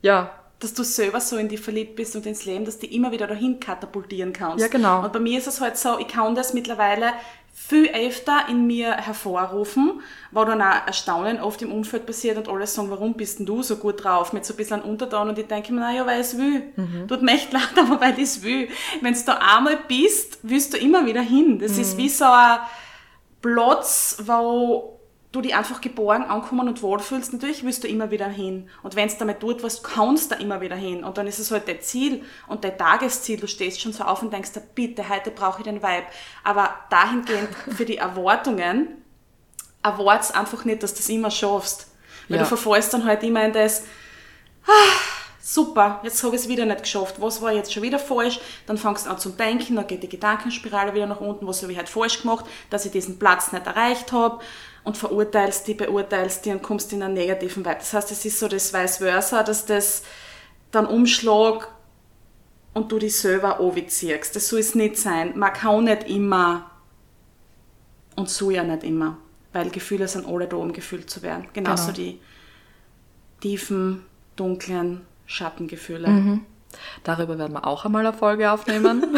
[0.01, 3.11] ja, dass du selber so in die verliebt bist und ins Leben, dass du immer
[3.11, 4.61] wieder dahin katapultieren kannst.
[4.61, 5.03] Ja, genau.
[5.03, 7.13] Und bei mir ist es halt so, ich kann das mittlerweile
[7.53, 12.65] viel öfter in mir hervorrufen, weil dann auch Erstaunen oft im Umfeld passiert und alle
[12.65, 14.31] sagen, warum bist denn du so gut drauf?
[14.33, 16.63] Mit so ein bisschen Unterton und ich denke mir, naja, weil ich es will.
[16.77, 17.07] Mhm.
[17.09, 18.69] Tut mir echt leid, aber weil ich es will.
[19.01, 21.59] Wenn du da einmal bist, willst du immer wieder hin.
[21.59, 21.81] Das Mhm.
[21.81, 22.59] ist wie so ein
[23.41, 24.99] Platz, wo
[25.31, 28.69] du dich einfach geborgen ankommen und wohlfühlst, natürlich willst du immer wieder hin.
[28.83, 31.03] Und wenn es damit tut, was kannst du da immer wieder hin.
[31.05, 33.39] Und dann ist es halt dein Ziel und dein Tagesziel.
[33.39, 36.05] Du stehst schon so auf und denkst, bitte, heute brauche ich den Vibe.
[36.43, 38.89] Aber dahingehend für die Erwartungen,
[39.83, 41.87] erwart's einfach nicht, dass du das immer schaffst.
[42.27, 42.43] Weil Ja.
[42.43, 43.83] du verfallst dann halt immer in das,
[45.41, 47.15] super, jetzt habe ich es wieder nicht geschafft.
[47.19, 48.39] Was war jetzt schon wieder falsch?
[48.67, 51.47] Dann fangst du an zum Denken, dann geht die Gedankenspirale wieder nach unten.
[51.47, 54.41] Was habe ich halt falsch gemacht, dass ich diesen Platz nicht erreicht habe?
[54.83, 57.75] Und verurteilst die, beurteilst die und kommst in einen negativen Vibe.
[57.77, 60.03] Das heißt, es ist so das Vice versa, dass das
[60.71, 61.67] dann umschlag
[62.73, 64.35] und du dich selber anziehst.
[64.35, 65.37] Das soll es nicht sein.
[65.37, 66.71] Man kann nicht immer
[68.15, 69.17] und so ja nicht immer.
[69.53, 71.47] Weil Gefühle sind alle da, um gefühlt zu werden.
[71.53, 71.97] Genauso Genau.
[71.97, 72.19] die
[73.41, 76.39] tiefen, dunklen Schattengefühle.
[77.03, 79.05] Darüber werden wir auch einmal eine Folge aufnehmen.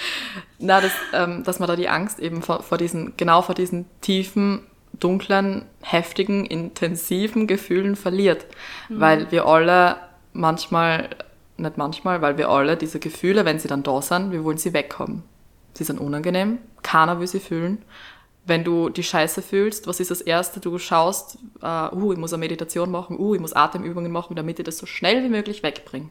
[0.58, 3.86] Na, das, ähm, dass man da die Angst eben vor, vor diesen, genau vor diesen
[4.00, 4.66] tiefen,
[4.98, 8.46] dunklen, heftigen, intensiven Gefühlen verliert.
[8.88, 9.96] Weil wir alle
[10.32, 11.10] manchmal,
[11.56, 14.72] nicht manchmal, weil wir alle diese Gefühle, wenn sie dann da sind, wir wollen sie
[14.72, 15.22] weghaben.
[15.74, 17.82] Sie sind unangenehm, keiner will sie fühlen.
[18.46, 20.60] Wenn du die Scheiße fühlst, was ist das Erste?
[20.60, 24.58] Du schaust, äh, uh, ich muss eine Meditation machen, uh, ich muss Atemübungen machen, damit
[24.58, 26.08] ich das so schnell wie möglich wegbringe.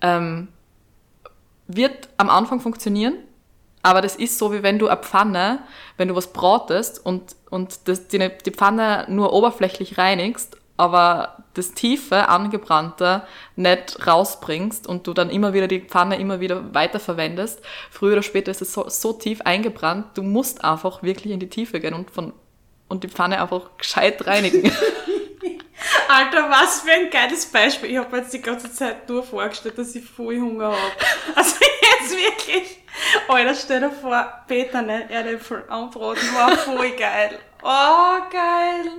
[0.00, 0.48] Ähm,
[1.66, 3.14] wird am Anfang funktionieren,
[3.82, 5.60] aber das ist so, wie wenn du eine Pfanne,
[5.98, 11.72] wenn du was bratest und, und das, die, die Pfanne nur oberflächlich reinigst, aber das
[11.72, 13.22] tiefe, angebrannte
[13.56, 17.60] nicht rausbringst und du dann immer wieder die Pfanne immer wieder weiterverwendest,
[17.90, 21.50] früher oder später ist es so, so tief eingebrannt, du musst einfach wirklich in die
[21.50, 22.32] Tiefe gehen und, von,
[22.88, 24.72] und die Pfanne einfach gescheit reinigen.
[26.08, 27.90] Alter, was für ein geiles Beispiel.
[27.90, 30.92] Ich habe mir jetzt die ganze Zeit nur vorgestellt, dass ich voll Hunger habe.
[31.34, 32.78] Also jetzt wirklich.
[33.28, 37.38] Alter, stell dir vor, Peter, ne, Erdäpfel anbraten, war voll geil.
[37.62, 38.90] Oh, geil.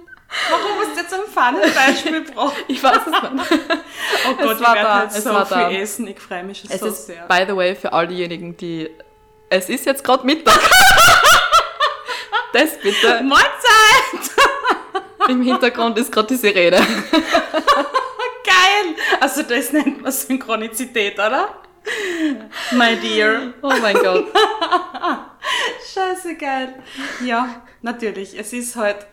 [0.49, 2.53] Warum hast du jetzt ein Pfannenbeispiel gebracht?
[2.67, 3.51] Ich weiß es nicht.
[4.27, 5.71] Oh Gott, Es war ich werde jetzt es so war viel da.
[5.71, 6.07] essen.
[6.07, 7.25] Ich freue mich schon Es so ist, sehr.
[7.27, 8.89] by the way, für all diejenigen, die.
[9.49, 10.59] Es ist jetzt gerade Mittag.
[12.53, 13.21] das bitte.
[13.23, 14.31] Mahlzeit!
[15.29, 16.77] Im Hintergrund ist gerade die Sirene.
[18.43, 18.95] Geil!
[19.19, 21.55] Also das nennt man Synchronizität, oder?
[22.71, 23.53] My dear.
[23.61, 24.27] Oh mein Gott.
[25.93, 26.81] Scheiße geil.
[27.23, 28.37] Ja, natürlich.
[28.37, 29.07] Es ist halt.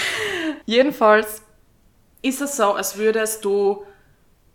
[0.66, 1.42] Jedenfalls
[2.22, 3.84] ist es so, als würdest du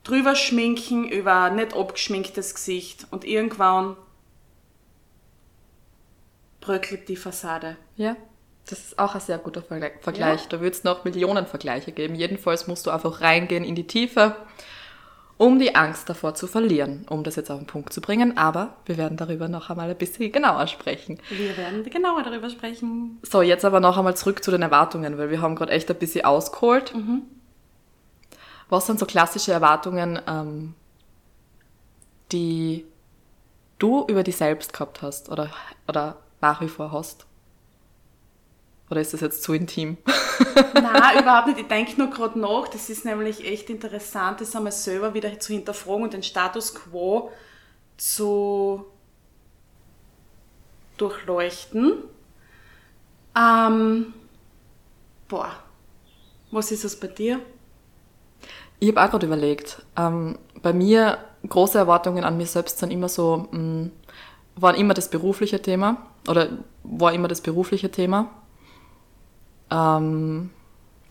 [0.03, 3.95] drüber schminken über ein nicht abgeschminktes Gesicht und irgendwann
[6.59, 7.77] bröckelt die Fassade.
[7.95, 8.15] Ja,
[8.69, 10.41] das ist auch ein sehr guter Vergleich.
[10.41, 10.47] Ja.
[10.49, 12.15] Da wird es noch Millionen Vergleiche geben.
[12.15, 14.35] Jedenfalls musst du einfach reingehen in die Tiefe,
[15.41, 18.37] um die Angst davor zu verlieren, um das jetzt auf den Punkt zu bringen.
[18.37, 21.19] Aber wir werden darüber noch einmal ein bisschen genauer sprechen.
[21.31, 23.17] Wir werden genauer darüber sprechen.
[23.23, 25.97] So, jetzt aber noch einmal zurück zu den Erwartungen, weil wir haben gerade echt ein
[25.97, 26.93] bisschen ausgeholt.
[26.93, 27.23] Mhm.
[28.69, 30.75] Was sind so klassische Erwartungen, ähm,
[32.31, 32.85] die
[33.79, 35.49] du über dich selbst gehabt hast oder,
[35.87, 37.25] oder nach wie vor hast?
[38.91, 39.97] Oder ist das jetzt zu intim?
[40.73, 41.59] Nein, überhaupt nicht.
[41.61, 42.67] Ich denke nur gerade nach.
[42.67, 47.31] Das ist nämlich echt interessant, das einmal selber wieder zu hinterfragen und den Status quo
[47.95, 48.85] zu
[50.97, 52.03] durchleuchten.
[53.33, 54.13] Ähm,
[55.29, 55.55] boah,
[56.51, 57.39] was ist das bei dir?
[58.79, 59.83] Ich habe auch gerade überlegt.
[59.95, 63.91] Ähm, bei mir, große Erwartungen an mir selbst sind immer so, mh, mm,
[64.57, 66.49] waren immer das berufliche Thema oder
[66.83, 68.29] war immer das berufliche Thema.
[69.71, 70.49] Ähm,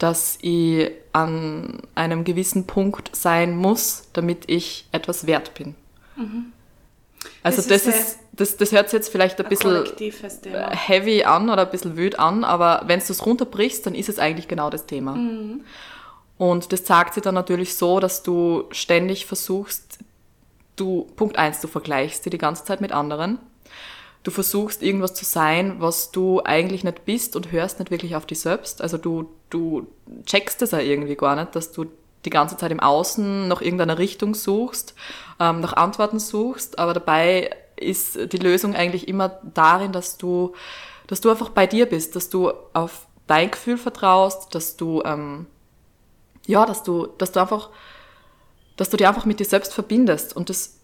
[0.00, 5.74] dass ich an einem gewissen Punkt sein muss, damit ich etwas wert bin.
[6.16, 6.52] Mhm.
[7.42, 9.84] Also das, das ist, das, das hört sich jetzt vielleicht ein, ein bisschen
[10.70, 14.18] heavy an oder ein bisschen wüt an, aber wenn du es runterbrichst, dann ist es
[14.18, 15.12] eigentlich genau das Thema.
[15.12, 15.60] Mhm.
[16.38, 19.98] Und das zeigt sich dann natürlich so, dass du ständig versuchst,
[20.76, 23.38] du, Punkt eins, du vergleichst dich die ganze Zeit mit anderen.
[24.22, 28.26] Du versuchst irgendwas zu sein, was du eigentlich nicht bist und hörst nicht wirklich auf
[28.26, 28.82] dich selbst.
[28.82, 29.86] Also du, du
[30.26, 31.86] checkst es ja irgendwie gar nicht, dass du
[32.24, 34.94] die ganze Zeit im Außen nach irgendeiner Richtung suchst,
[35.38, 40.54] ähm, nach Antworten suchst, aber dabei ist die Lösung eigentlich immer darin, dass du,
[41.06, 45.46] dass du einfach bei dir bist, dass du auf dein Gefühl vertraust, dass du ähm,
[46.50, 47.70] ja, dass du, dass du einfach,
[48.76, 50.34] dass du dich einfach mit dir selbst verbindest.
[50.36, 50.79] Und das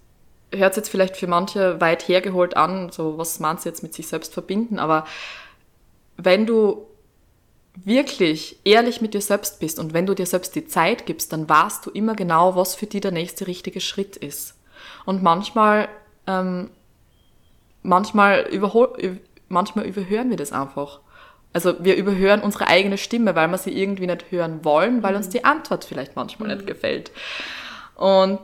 [0.58, 3.94] hört sich jetzt vielleicht für manche weit hergeholt an, so was meinst du jetzt mit
[3.94, 5.06] sich selbst verbinden, aber
[6.16, 6.86] wenn du
[7.84, 11.48] wirklich ehrlich mit dir selbst bist und wenn du dir selbst die Zeit gibst, dann
[11.48, 14.54] weißt du immer genau, was für dich der nächste richtige Schritt ist.
[15.04, 15.88] Und manchmal,
[16.26, 16.70] ähm,
[17.82, 21.00] manchmal, überhol, manchmal überhören wir das einfach.
[21.52, 25.28] Also wir überhören unsere eigene Stimme, weil wir sie irgendwie nicht hören wollen, weil uns
[25.28, 25.32] mhm.
[25.32, 26.66] die Antwort vielleicht manchmal nicht mhm.
[26.66, 27.10] gefällt.
[27.94, 28.38] Und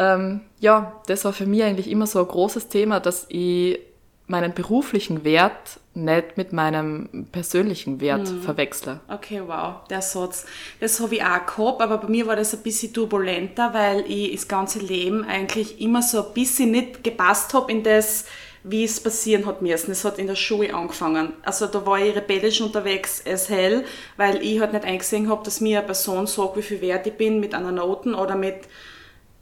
[0.00, 3.78] ähm, ja, das war für mich eigentlich immer so ein großes Thema, dass ich
[4.26, 8.42] meinen beruflichen Wert nicht mit meinem persönlichen Wert hm.
[8.42, 9.00] verwechsle.
[9.08, 10.46] Okay, wow, der Satz.
[10.78, 14.32] Das habe ich auch gehabt, aber bei mir war das ein bisschen turbulenter, weil ich
[14.32, 18.24] das ganze Leben eigentlich immer so ein bisschen nicht gepasst habe in das,
[18.62, 19.90] wie es passieren hat müssen.
[19.90, 21.34] Es hat in der Schule angefangen.
[21.42, 23.84] Also da war ich rebellisch unterwegs als hell,
[24.16, 27.14] weil ich halt nicht eingesehen habe, dass mir eine Person sagt, wie viel wert ich
[27.14, 28.60] bin mit einer Noten oder mit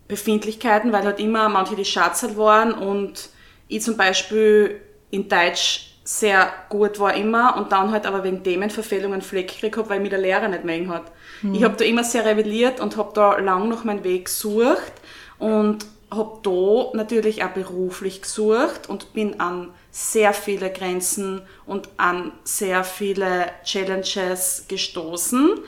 [0.08, 3.28] Befindlichkeiten, weil halt immer manche die Schatzerl waren und
[3.68, 9.20] ich zum Beispiel in Deutsch sehr gut war immer und dann halt aber wegen Themenverfehlungen
[9.20, 11.12] Fleck gekriegt habe, weil mir der Lehrer nicht mögen hat.
[11.42, 11.54] Mhm.
[11.54, 14.92] Ich habe da immer sehr rebelliert und habe da lang noch meinen Weg gesucht
[15.38, 22.32] und habe da natürlich auch beruflich gesucht und bin an sehr viele Grenzen und an
[22.42, 25.58] sehr viele Challenges gestoßen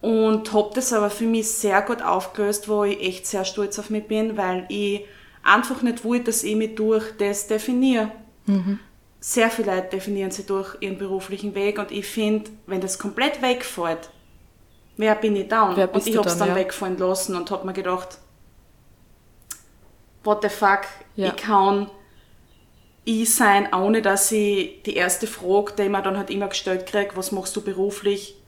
[0.00, 3.90] und habe das aber für mich sehr gut aufgelöst, wo ich echt sehr stolz auf
[3.90, 5.04] mich bin, weil ich
[5.42, 8.10] einfach nicht wollte, dass ich mich durch das definiere.
[8.46, 8.78] Mhm.
[9.20, 13.42] Sehr viele Leute definieren sich durch ihren beruflichen Weg und ich finde, wenn das komplett
[13.42, 14.10] wegfällt,
[14.96, 15.74] wer bin ich dann?
[15.74, 16.64] und ich habe es dann, dann ja?
[16.64, 18.18] wegfallen lassen und habe mir gedacht,
[20.24, 20.80] what the fuck,
[21.16, 21.28] ja.
[21.28, 21.90] ich kann
[23.04, 27.10] ich sein, ohne dass ich die erste Frage, die mir dann halt immer gestellt kriege,
[27.14, 28.39] was machst du beruflich,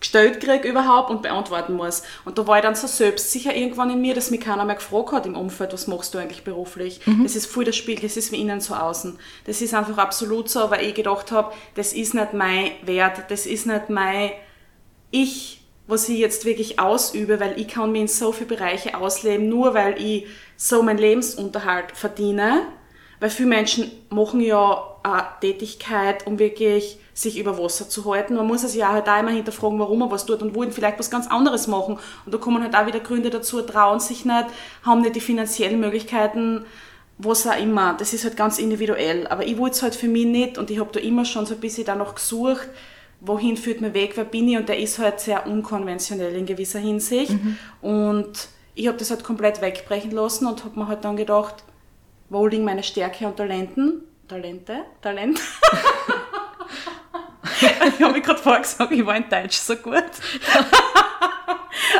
[0.00, 2.02] gestellt kriege überhaupt und beantworten muss.
[2.24, 5.12] Und da war ich dann so selbstsicher irgendwann in mir, dass mich keiner mehr gefragt
[5.12, 7.00] hat im Umfeld, was machst du eigentlich beruflich.
[7.06, 7.22] Mhm.
[7.22, 9.18] Das ist voll das Spiel, das ist wie innen so außen.
[9.44, 13.46] Das ist einfach absolut so, weil ich gedacht habe, das ist nicht mein Wert, das
[13.46, 14.32] ist nicht mein
[15.10, 19.48] Ich, was ich jetzt wirklich ausübe, weil ich kann mich in so viele Bereiche ausleben,
[19.48, 22.62] nur weil ich so meinen Lebensunterhalt verdiene.
[23.18, 24.95] Weil viele Menschen machen ja
[25.40, 28.34] Tätigkeit, um wirklich sich über Wasser zu halten.
[28.34, 30.98] Man muss es ja halt auch immer hinterfragen, warum man was tut und wollen vielleicht
[30.98, 31.98] was ganz anderes machen.
[32.24, 34.46] Und da kommen halt auch wieder Gründe dazu, trauen sich nicht,
[34.82, 36.66] haben nicht die finanziellen Möglichkeiten,
[37.18, 39.26] was auch immer, das ist halt ganz individuell.
[39.28, 41.54] Aber ich wollte es halt für mich nicht und ich habe da immer schon so
[41.54, 42.68] ein bisschen danach gesucht,
[43.20, 46.78] wohin führt mein Weg, wer bin ich und der ist halt sehr unkonventionell in gewisser
[46.78, 47.32] Hinsicht.
[47.32, 47.56] Mhm.
[47.80, 51.64] Und ich habe das halt komplett wegbrechen lassen und habe mir halt dann gedacht,
[52.28, 54.02] wo liegen meine Stärke und Talenten?
[54.28, 54.84] Talente?
[55.00, 55.40] Talent?
[57.60, 60.04] ich habe mich gerade vorgesagt, ich war in Deutsch so gut.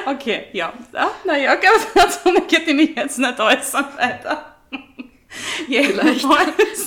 [0.07, 0.73] okay, ja.
[0.93, 1.57] Ah, naja,
[1.95, 4.57] dazu geht ich mich jetzt nicht äußern weiter.
[5.67, 6.27] Vielleicht,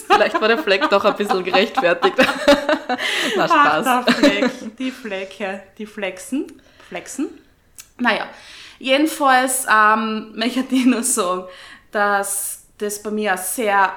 [0.07, 2.15] vielleicht war der Fleck doch ein bisschen gerechtfertigt.
[3.35, 3.85] Na, Spaß.
[3.85, 6.47] Ach, der Fleck, die Flecke, die Flexen.
[6.87, 7.27] Flexen?
[7.99, 8.27] Naja,
[8.79, 11.43] jedenfalls ähm, möchte ich nur sagen,
[11.91, 13.91] dass das bei mir sehr,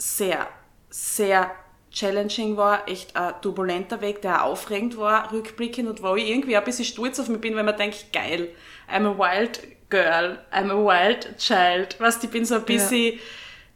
[0.00, 0.48] sehr,
[0.88, 1.50] sehr
[1.90, 6.56] challenging war, echt ein turbulenter Weg, der auch aufregend war, rückblickend und wo ich irgendwie
[6.56, 8.48] ein bisschen stolz auf mich bin, wenn man denkt, geil,
[8.88, 9.60] I'm a wild
[9.90, 11.98] girl, I'm a wild child.
[12.00, 13.20] Weißt, ich bin so ein bisschen ja.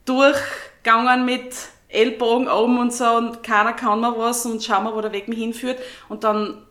[0.04, 1.54] durchgegangen mit
[1.88, 5.28] Ellbogen oben und so und keiner kann mir was und schau mal, wo der Weg
[5.28, 6.64] mich hinführt und dann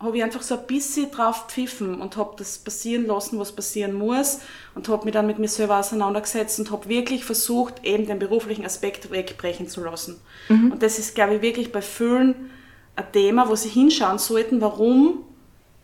[0.00, 3.94] habe ich einfach so ein bisschen drauf pfiffen und habe das passieren lassen, was passieren
[3.94, 4.40] muss
[4.74, 8.64] und habe mich dann mit mir selber auseinandergesetzt und habe wirklich versucht, eben den beruflichen
[8.64, 10.20] Aspekt wegbrechen zu lassen.
[10.48, 10.72] Mhm.
[10.72, 12.50] Und das ist, glaube ich, wirklich bei vielen
[12.94, 15.24] ein Thema, wo sie hinschauen sollten, warum,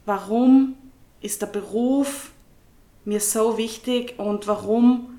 [0.05, 0.77] warum
[1.20, 2.31] ist der Beruf
[3.05, 5.13] mir so wichtig und warum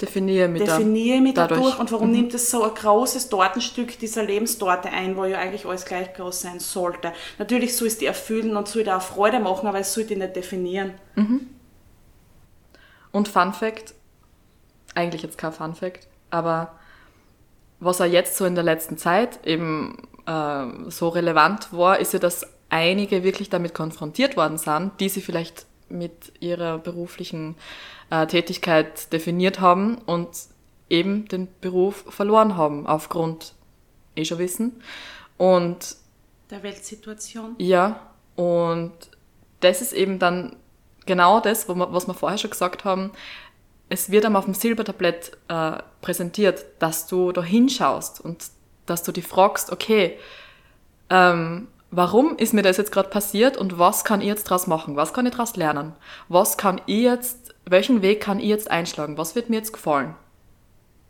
[0.00, 1.60] definiere mich, definiere mich dadurch.
[1.60, 2.16] dadurch und warum mhm.
[2.16, 6.42] nimmt es so ein großes Tortenstück dieser Lebenstorte ein, wo ja eigentlich alles gleich groß
[6.42, 7.12] sein sollte.
[7.38, 10.16] Natürlich soll es die erfüllen und soll dir auch Freude machen, aber es soll die
[10.16, 10.92] nicht definieren.
[11.14, 11.48] Mhm.
[13.12, 13.94] Und Fun Fact,
[14.94, 16.72] eigentlich jetzt kein Fun Fact, aber
[17.80, 22.18] was er jetzt so in der letzten Zeit eben äh, so relevant war, ist ja,
[22.18, 27.54] dass einige wirklich damit konfrontiert worden sind, die sie vielleicht mit ihrer beruflichen
[28.10, 30.28] äh, Tätigkeit definiert haben und
[30.88, 33.54] eben den Beruf verloren haben aufgrund
[34.14, 34.80] eh schon wissen
[35.36, 35.96] und
[36.50, 37.56] der Weltsituation.
[37.58, 38.00] Ja,
[38.36, 38.92] und
[39.60, 40.56] das ist eben dann
[41.06, 43.10] genau das, was wir vorher schon gesagt haben.
[43.88, 48.44] Es wird einem auf dem Silbertablett äh, präsentiert, dass du da hinschaust und
[48.86, 50.18] dass du dich fragst, okay,
[51.10, 54.96] ähm, warum ist mir das jetzt gerade passiert und was kann ich jetzt daraus machen?
[54.96, 55.92] Was kann ich daraus lernen?
[56.28, 59.18] Was kann ich jetzt, welchen Weg kann ich jetzt einschlagen?
[59.18, 60.14] Was wird mir jetzt gefallen?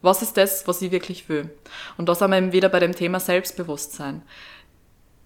[0.03, 1.51] Was ist das, was ich wirklich will?
[1.97, 4.23] Und da sind wir eben wieder bei dem Thema Selbstbewusstsein.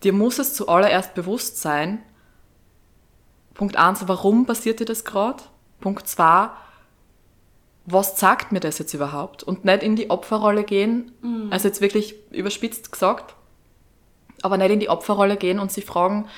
[0.03, 2.03] Dir muss es zuallererst bewusst sein,
[3.55, 5.43] Punkt eins, warum passiert dir das gerade?
[5.81, 6.49] Punkt zwei,
[7.85, 9.43] was sagt mir das jetzt überhaupt?
[9.43, 11.49] Und nicht in die Opferrolle gehen, mhm.
[11.51, 13.35] also jetzt wirklich überspitzt gesagt,
[14.43, 16.29] aber nicht in die Opferrolle gehen und sie fragen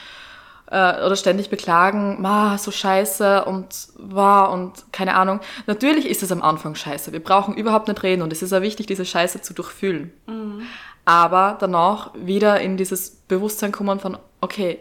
[0.73, 5.41] äh, oder ständig beklagen, ma, so scheiße und war und keine Ahnung.
[5.67, 7.13] Natürlich ist es am Anfang scheiße.
[7.13, 10.13] Wir brauchen überhaupt nicht reden und es ist auch wichtig, diese Scheiße zu durchfühlen.
[10.27, 10.63] Mhm.
[11.05, 14.79] Aber danach wieder in dieses Bewusstsein kommen von, okay,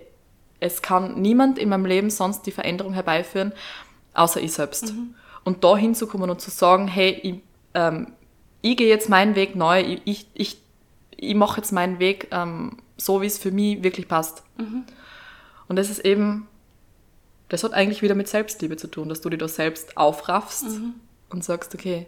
[0.61, 3.51] es kann niemand in meinem Leben sonst die Veränderung herbeiführen,
[4.13, 4.93] außer ich selbst.
[4.93, 5.15] Mhm.
[5.43, 7.35] Und da hinzukommen und zu sagen, hey, ich,
[7.73, 8.13] ähm,
[8.61, 10.61] ich gehe jetzt meinen Weg neu, ich, ich, ich,
[11.17, 14.43] ich mache jetzt meinen Weg ähm, so, wie es für mich wirklich passt.
[14.57, 14.85] Mhm.
[15.71, 16.49] Und das ist eben,
[17.47, 20.95] das hat eigentlich wieder mit Selbstliebe zu tun, dass du dich da selbst aufraffst mhm.
[21.29, 22.07] und sagst, okay,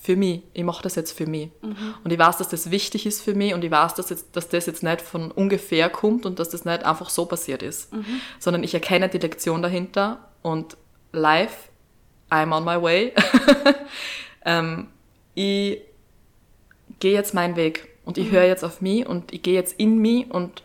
[0.00, 1.50] für mich, ich mache das jetzt für mich.
[1.60, 1.94] Mhm.
[2.04, 4.48] Und ich weiß, dass das wichtig ist für mich und ich weiß, dass, jetzt, dass
[4.48, 8.20] das jetzt nicht von ungefähr kommt und dass das nicht einfach so passiert ist, mhm.
[8.38, 10.76] sondern ich erkenne die Lektion dahinter und
[11.10, 11.68] live,
[12.30, 13.12] I'm on my way.
[14.44, 14.86] ähm,
[15.34, 15.80] ich
[17.00, 18.36] gehe jetzt meinen Weg und ich mhm.
[18.36, 20.62] höre jetzt auf mich und ich gehe jetzt in mich und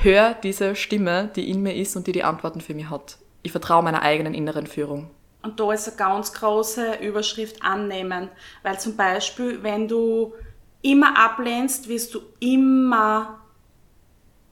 [0.00, 3.18] höre diese Stimme, die in mir ist und die die Antworten für mich hat.
[3.42, 5.10] Ich vertraue meiner eigenen inneren Führung.
[5.42, 8.28] Und da ist eine ganz große Überschrift annehmen,
[8.62, 10.34] weil zum Beispiel, wenn du
[10.82, 13.40] immer ablehnst, wirst du immer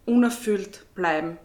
[0.04, 1.38] unerfüllt bleiben.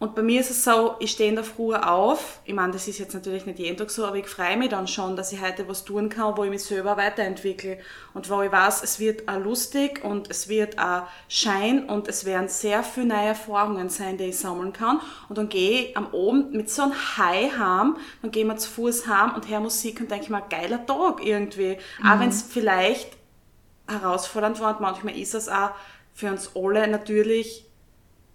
[0.00, 2.38] Und bei mir ist es so, ich stehe in der Früh auf.
[2.44, 4.86] Ich meine, das ist jetzt natürlich nicht jeden Tag so, aber ich freue mich dann
[4.86, 7.78] schon, dass ich heute was tun kann, wo ich mich selber weiterentwickle.
[8.14, 12.24] Und wo ich weiß, es wird auch lustig und es wird auch Schein und es
[12.24, 15.00] werden sehr viele neue Erfahrungen sein, die ich sammeln kann.
[15.28, 18.70] Und dann gehe ich am Abend mit so einem High heim, dann gehe ich zu
[18.70, 21.76] Fuß heim und höre Musik und denke mir, geiler Tag irgendwie.
[22.00, 22.08] Mhm.
[22.08, 23.16] Auch wenn es vielleicht
[23.88, 25.70] herausfordernd war und manchmal ist es auch
[26.14, 27.64] für uns alle natürlich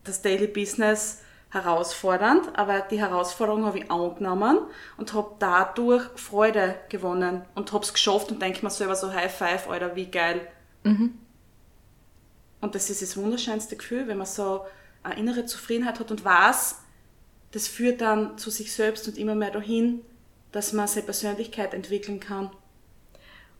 [0.03, 1.22] das Daily Business
[1.53, 4.57] herausfordernd, aber die Herausforderung habe ich angenommen
[4.97, 9.31] und habe dadurch Freude gewonnen und habe es geschafft und denke mir selber so High
[9.31, 10.47] Five, Alter, wie geil.
[10.83, 11.13] Mhm.
[12.59, 14.61] Und das ist das wunderschönste Gefühl, wenn man so
[15.03, 16.79] eine innere Zufriedenheit hat und weiß,
[17.51, 20.01] das führt dann zu sich selbst und immer mehr dahin,
[20.51, 22.49] dass man seine Persönlichkeit entwickeln kann.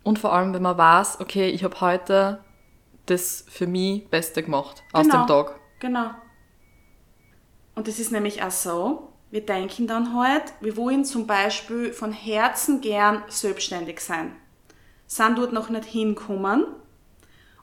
[0.04, 2.40] Und vor allem, wenn man weiß, okay, ich habe heute
[3.06, 5.26] das für mich Beste gemacht aus Genau.
[5.26, 5.60] dem Tag.
[5.80, 6.12] Genau.
[7.76, 12.12] Und es ist nämlich auch so, wir denken dann halt, wir wollen zum Beispiel von
[12.12, 14.36] Herzen gern selbstständig sein,
[15.08, 16.68] sind dort noch nicht hinkommen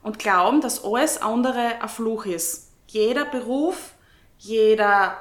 [0.03, 2.73] und glauben, dass alles andere ein Fluch ist.
[2.89, 3.95] Jeder Beruf,
[4.39, 5.17] jeder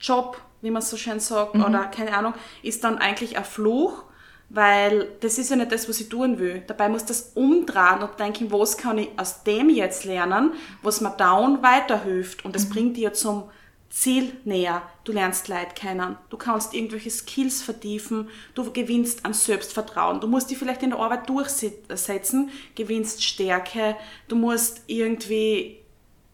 [0.00, 2.32] Job, wie man so schön sagt, oder keine Ahnung,
[2.62, 4.04] ist dann eigentlich ein Fluch,
[4.48, 6.62] weil das ist ja nicht das, was ich tun will.
[6.66, 11.10] Dabei muss das umdrehen und denken, was kann ich aus dem jetzt lernen, was mir
[11.10, 12.44] down weiterhilft.
[12.44, 13.44] Und das bringt dich ja zum
[13.90, 14.82] Ziel näher.
[15.04, 16.16] Du lernst Leid kennen.
[16.30, 18.28] Du kannst irgendwelche Skills vertiefen.
[18.54, 20.20] Du gewinnst an Selbstvertrauen.
[20.20, 23.96] Du musst dich vielleicht in der Arbeit durchsetzen, gewinnst Stärke.
[24.28, 25.78] Du musst irgendwie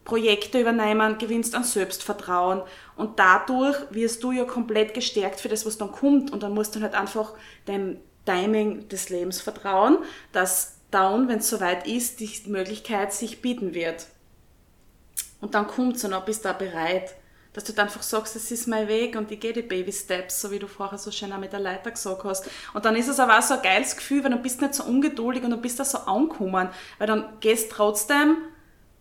[0.03, 2.61] Projekte übernehmen, gewinnst an Selbstvertrauen
[2.95, 6.75] und dadurch wirst du ja komplett gestärkt für das, was dann kommt und dann musst
[6.75, 7.33] du halt einfach
[7.67, 9.97] dem Timing des Lebens vertrauen,
[10.31, 14.07] dass dann, wenn es soweit ist, die Möglichkeit sich bieten wird.
[15.41, 17.15] Und dann kommt's und dann bist du auch bereit,
[17.53, 20.41] dass du dann einfach sagst, das ist mein Weg und ich gehe die Baby Steps,
[20.41, 22.49] so wie du vorher so schön auch mit der Leiter gesagt hast.
[22.73, 24.75] Und dann ist es aber auch so ein geiles Gefühl, weil dann bist du nicht
[24.75, 28.37] so ungeduldig und dann bist du so angekommen, weil dann gehst trotzdem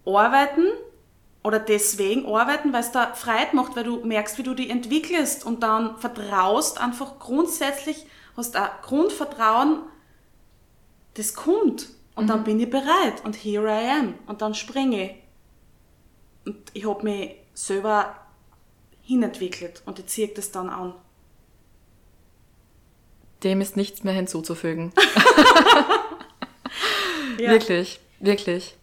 [0.05, 0.65] arbeiten
[1.43, 5.45] oder deswegen arbeiten, weil es da Freude macht, weil du merkst, wie du dich entwickelst
[5.45, 9.81] und dann vertraust einfach grundsätzlich, hast ein Grundvertrauen,
[11.15, 15.15] das kommt und dann bin ich bereit und here I am und dann springe ich.
[16.45, 18.17] Und ich habe mich selber
[19.03, 20.95] hinentwickelt und ich ziehe das dann an.
[23.43, 24.93] Dem ist nichts mehr hinzuzufügen.
[27.39, 27.51] Ja.
[27.51, 28.77] Wirklich, wirklich.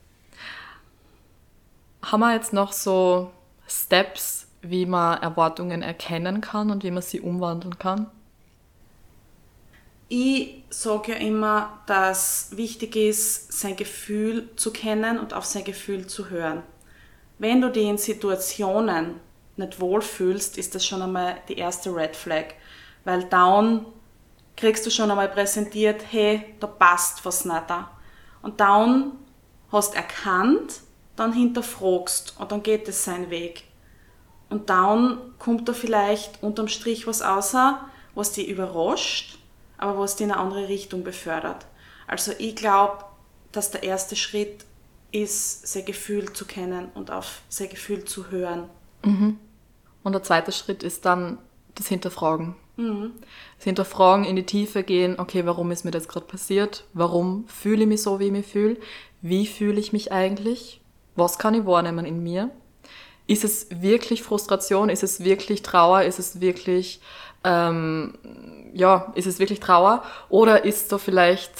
[2.01, 3.31] Haben wir jetzt noch so
[3.67, 8.09] Steps, wie man Erwartungen erkennen kann und wie man sie umwandeln kann?
[10.07, 16.07] Ich sage ja immer, dass wichtig ist, sein Gefühl zu kennen und auf sein Gefühl
[16.07, 16.63] zu hören.
[17.37, 19.19] Wenn du dich in Situationen
[19.55, 22.55] nicht wohlfühlst, ist das schon einmal die erste Red Flag.
[23.03, 23.85] Weil dann
[24.57, 27.91] kriegst du schon einmal präsentiert, hey, da passt was nicht da.
[28.41, 29.11] Und dann
[29.71, 30.81] hast erkannt,
[31.19, 33.63] dann hinterfragst und dann geht es seinen Weg.
[34.49, 37.79] Und dann kommt da vielleicht unterm Strich was außer,
[38.15, 39.37] was dich überrascht,
[39.77, 41.65] aber was dich in eine andere Richtung befördert.
[42.07, 43.05] Also ich glaube,
[43.51, 44.65] dass der erste Schritt
[45.11, 48.69] ist, sein Gefühl zu kennen und auf sein Gefühl zu hören.
[50.03, 51.37] Und der zweite Schritt ist dann
[51.75, 52.55] das Hinterfragen.
[53.57, 56.85] Das Hinterfragen, in die Tiefe gehen, okay, warum ist mir das gerade passiert?
[56.93, 58.77] Warum fühle ich mich so, wie ich mich fühle?
[59.21, 60.78] Wie fühle ich mich eigentlich?
[61.19, 62.49] Was kann ich wahrnehmen in mir?
[63.27, 64.89] Ist es wirklich Frustration?
[64.89, 66.01] Ist es wirklich Trauer?
[66.01, 66.99] Ist es wirklich,
[67.43, 68.15] ähm,
[68.73, 70.03] ja, ist es wirklich Trauer?
[70.29, 71.51] Oder ist da vielleicht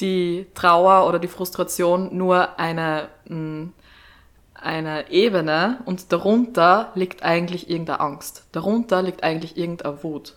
[0.00, 3.68] die Trauer oder die Frustration nur eine, mh,
[4.54, 8.44] eine Ebene und darunter liegt eigentlich irgendeine Angst.
[8.52, 10.34] Darunter liegt eigentlich irgendeine Wut.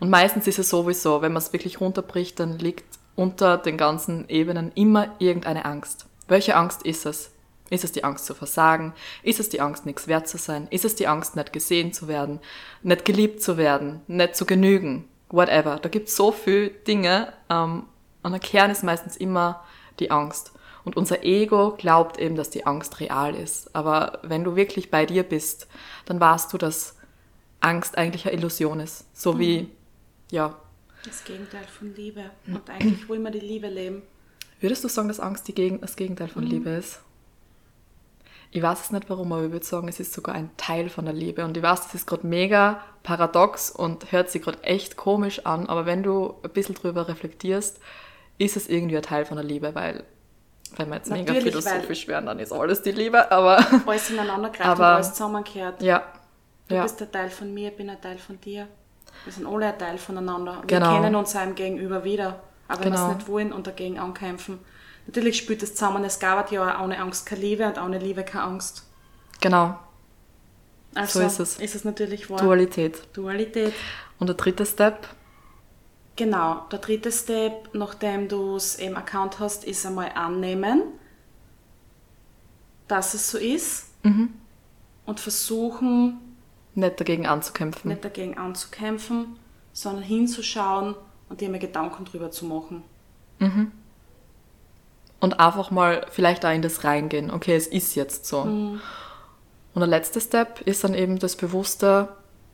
[0.00, 4.28] Und meistens ist es sowieso, wenn man es wirklich runterbricht, dann liegt unter den ganzen
[4.28, 6.06] Ebenen immer irgendeine Angst.
[6.28, 7.30] Welche Angst ist es?
[7.70, 8.92] Ist es die Angst zu versagen?
[9.22, 10.68] Ist es die Angst, nichts wert zu sein?
[10.70, 12.40] Ist es die Angst, nicht gesehen zu werden?
[12.82, 14.00] Nicht geliebt zu werden?
[14.06, 15.08] Nicht zu genügen?
[15.30, 15.78] Whatever.
[15.80, 17.32] Da gibt es so viele Dinge.
[17.48, 17.84] Ähm,
[18.22, 19.64] und der Kern ist meistens immer
[19.98, 20.52] die Angst.
[20.84, 23.74] Und unser Ego glaubt eben, dass die Angst real ist.
[23.74, 25.66] Aber wenn du wirklich bei dir bist,
[26.04, 26.96] dann weißt du, dass
[27.60, 29.06] Angst eigentlich eine Illusion ist.
[29.14, 29.70] So wie,
[30.30, 30.54] ja.
[31.04, 32.30] Das Gegenteil von Liebe.
[32.46, 34.02] Und eigentlich wollen wir die Liebe leben.
[34.60, 37.00] Würdest du sagen, dass Angst Gegen das Gegenteil von Liebe ist?
[38.50, 41.04] Ich weiß es nicht warum, aber ich würde sagen, es ist sogar ein Teil von
[41.04, 41.44] der Liebe.
[41.44, 45.66] Und ich weiß, das ist gerade mega paradox und hört sich gerade echt komisch an,
[45.66, 47.80] aber wenn du ein bisschen drüber reflektierst,
[48.38, 50.04] ist es irgendwie ein Teil von der Liebe, weil
[50.76, 54.50] wenn wir jetzt mega Natürlich, philosophisch werden, dann ist alles die Liebe, aber Alles ineinander
[54.50, 55.82] greift Aber- und alles zusammengehört.
[55.82, 56.02] ja.
[56.66, 56.82] Du ja.
[56.84, 58.66] bist ein Teil von mir, ich bin ein Teil von dir.
[59.24, 60.62] Wir sind alle ein Teil voneinander.
[60.66, 60.94] Wir Genau.
[60.98, 62.40] kennen uns einem Gegenüber wieder.
[62.68, 63.10] Aber Genau.
[63.10, 64.58] es nicht wollen und dagegen ankämpfen.
[65.06, 66.02] Natürlich spielt das zusammen.
[66.04, 68.84] Es gab ja auch ohne Angst keine Liebe und ohne Liebe keine Angst.
[69.40, 69.78] Genau,
[70.94, 71.58] Also So ist es.
[71.60, 72.38] Ist es natürlich wahr.
[72.38, 73.02] Dualität.
[73.12, 73.74] Dualität.
[74.18, 75.08] Und der dritte Step,
[76.16, 76.64] Genau.
[76.70, 80.82] Der dritte Step, nachdem du es eben erkannt hast, ist einmal annehmen,
[82.88, 83.86] dass es so ist.
[84.04, 84.32] Mhm.
[85.06, 86.18] Und versuchen,
[86.74, 87.90] nicht dagegen anzukämpfen.
[87.90, 89.36] nicht dagegen anzukämpfen,
[89.72, 90.94] sondern hinzuschauen
[91.34, 92.84] und dir mal Gedanken drüber zu machen.
[95.18, 97.32] Und einfach mal vielleicht auch in das reingehen.
[97.32, 98.44] Okay, es ist jetzt so.
[98.44, 98.80] Mhm.
[99.74, 102.08] Und der letzte Step ist dann eben das bewusste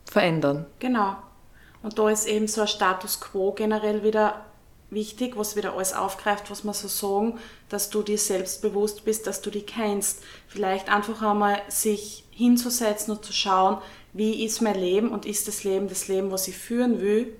[0.05, 0.65] Verändern.
[0.79, 1.15] Genau.
[1.83, 4.45] Und da ist eben so ein Status quo generell wieder
[4.89, 7.37] wichtig, was wieder alles aufgreift, was wir so sagen,
[7.69, 10.23] dass du dir selbstbewusst bist, dass du dich kennst.
[10.47, 13.77] Vielleicht einfach einmal sich hinzusetzen und zu schauen,
[14.13, 17.31] wie ist mein Leben und ist das Leben das Leben, was ich führen will?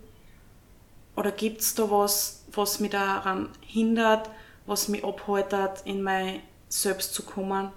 [1.15, 4.29] Oder gibt es da was, was mich daran hindert,
[4.65, 7.71] was mich abhaltet, in mein Selbst zu kommen,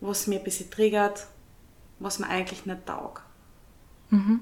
[0.00, 1.26] was mir ein bisschen triggert,
[1.98, 3.22] was mir eigentlich nicht taugt?
[4.10, 4.40] Mhm.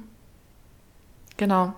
[1.36, 1.74] Genau.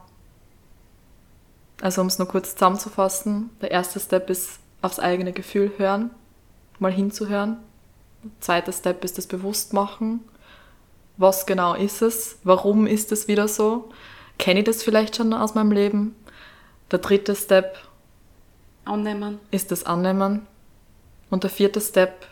[1.81, 6.11] Also um es nur kurz zusammenzufassen, der erste Step ist aufs eigene Gefühl hören,
[6.79, 7.59] mal hinzuhören.
[8.23, 10.21] Der zweite Step ist das Bewusstmachen.
[11.17, 12.39] Was genau ist es?
[12.45, 13.91] Warum ist es wieder so?
[14.39, 16.14] Kenne ich das vielleicht schon aus meinem Leben?
[16.91, 17.78] Der dritte Step
[18.84, 19.39] Annehmen.
[19.51, 20.47] ist das Annehmen.
[21.30, 22.26] Und der vierte Step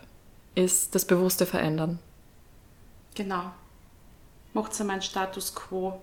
[0.54, 1.98] ist das bewusste Verändern.
[3.14, 3.50] Genau.
[4.54, 6.00] Macht es meinen Status quo.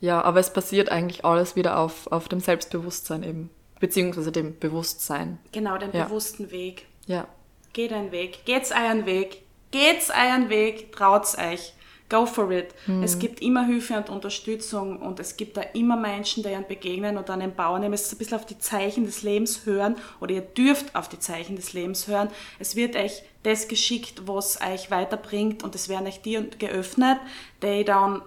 [0.00, 3.50] Ja, aber es basiert eigentlich alles wieder auf, auf dem Selbstbewusstsein eben.
[3.80, 5.38] Beziehungsweise dem Bewusstsein.
[5.50, 6.04] Genau, den Ja.
[6.04, 6.86] bewussten Weg.
[7.06, 7.26] Ja.
[7.72, 8.44] Geht einen Weg.
[8.44, 9.42] Geht's euren Weg.
[9.72, 10.92] Geht's euren Weg.
[10.92, 11.72] Traut's euch.
[12.08, 12.74] Go for it.
[13.02, 17.18] Es gibt immer Hilfe und Unterstützung und es gibt da immer Menschen, die einen begegnen
[17.18, 17.82] und einen bauen.
[17.82, 21.18] Ihr müsst ein bisschen auf die Zeichen des Lebens hören oder ihr dürft auf die
[21.18, 22.30] Zeichen des Lebens hören.
[22.58, 27.18] Es wird euch das geschickt, was euch weiterbringt und es werden euch die geöffnet,
[27.62, 28.22] die dann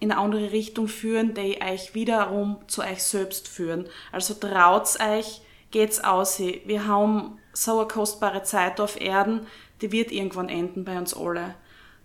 [0.00, 3.86] in eine andere Richtung führen, die euch wiederum zu euch selbst führen.
[4.12, 6.38] Also traut's euch, geht's aus.
[6.38, 9.46] Wir haben so eine kostbare Zeit auf Erden,
[9.82, 11.54] die wird irgendwann enden bei uns alle.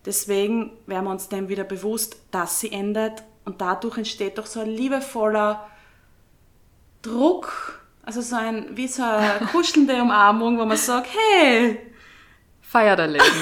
[0.06, 4.62] Deswegen werden wir uns dem wieder bewusst, dass sie endet und dadurch entsteht doch so
[4.62, 5.68] ein liebevoller
[7.02, 11.91] Druck, also so ein, wie so eine kuschelnde Umarmung, wo man sagt, hey,
[12.62, 13.26] Feier dein Leben.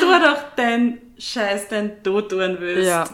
[0.00, 2.88] tu doch den Scheiß, den du tun willst.
[2.88, 3.04] Ja.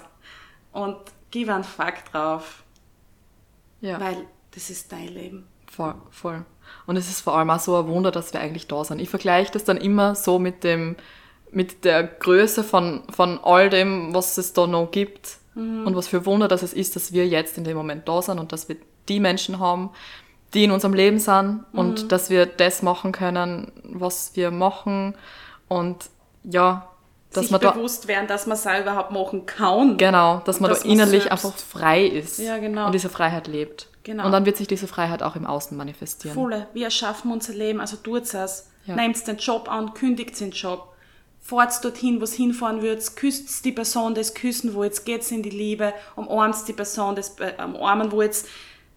[0.73, 0.97] Und
[1.31, 2.65] gib einen Fakt drauf,
[3.81, 4.01] ja.
[4.01, 5.47] weil das ist dein Leben.
[5.71, 6.45] Voll, voll.
[6.87, 9.01] Und es ist vor allem auch so ein Wunder, dass wir eigentlich da sind.
[9.01, 10.97] Ich vergleiche das dann immer so mit dem,
[11.53, 15.37] mit der Größe von, von all dem, was es da noch gibt.
[15.55, 18.39] Und was für Wunder, dass es ist, dass wir jetzt in dem Moment da sind
[18.39, 18.77] und dass wir
[19.11, 19.91] die Menschen haben,
[20.55, 25.15] die in unserem Leben sind und dass wir das machen können, was wir machen.
[25.69, 26.09] Und
[26.43, 26.89] ja,
[27.35, 29.99] dass Sich man da, bewusst werden, dass man es überhaupt machen kann.
[29.99, 32.39] genau, dass man dass da innerlich selbst- einfach frei ist.
[32.39, 32.87] Ja, genau.
[32.87, 33.89] Und diese Freiheit lebt.
[34.05, 34.25] Genau.
[34.25, 36.35] Und dann wird sich diese Freiheit auch im Außen manifestieren.
[36.35, 36.67] Volle.
[36.73, 38.71] Wir erschaffen unser Leben, also tut's es.
[38.87, 38.97] Ja.
[38.97, 40.92] Nehmt den Job an, kündigt den Job.
[41.45, 45.51] Fahrt dorthin, wo es hinfahren würdet, küsst die Person, das küssen wollt, geht's in die
[45.51, 48.45] Liebe, umarmt die Person, das äh, umarmen wollt,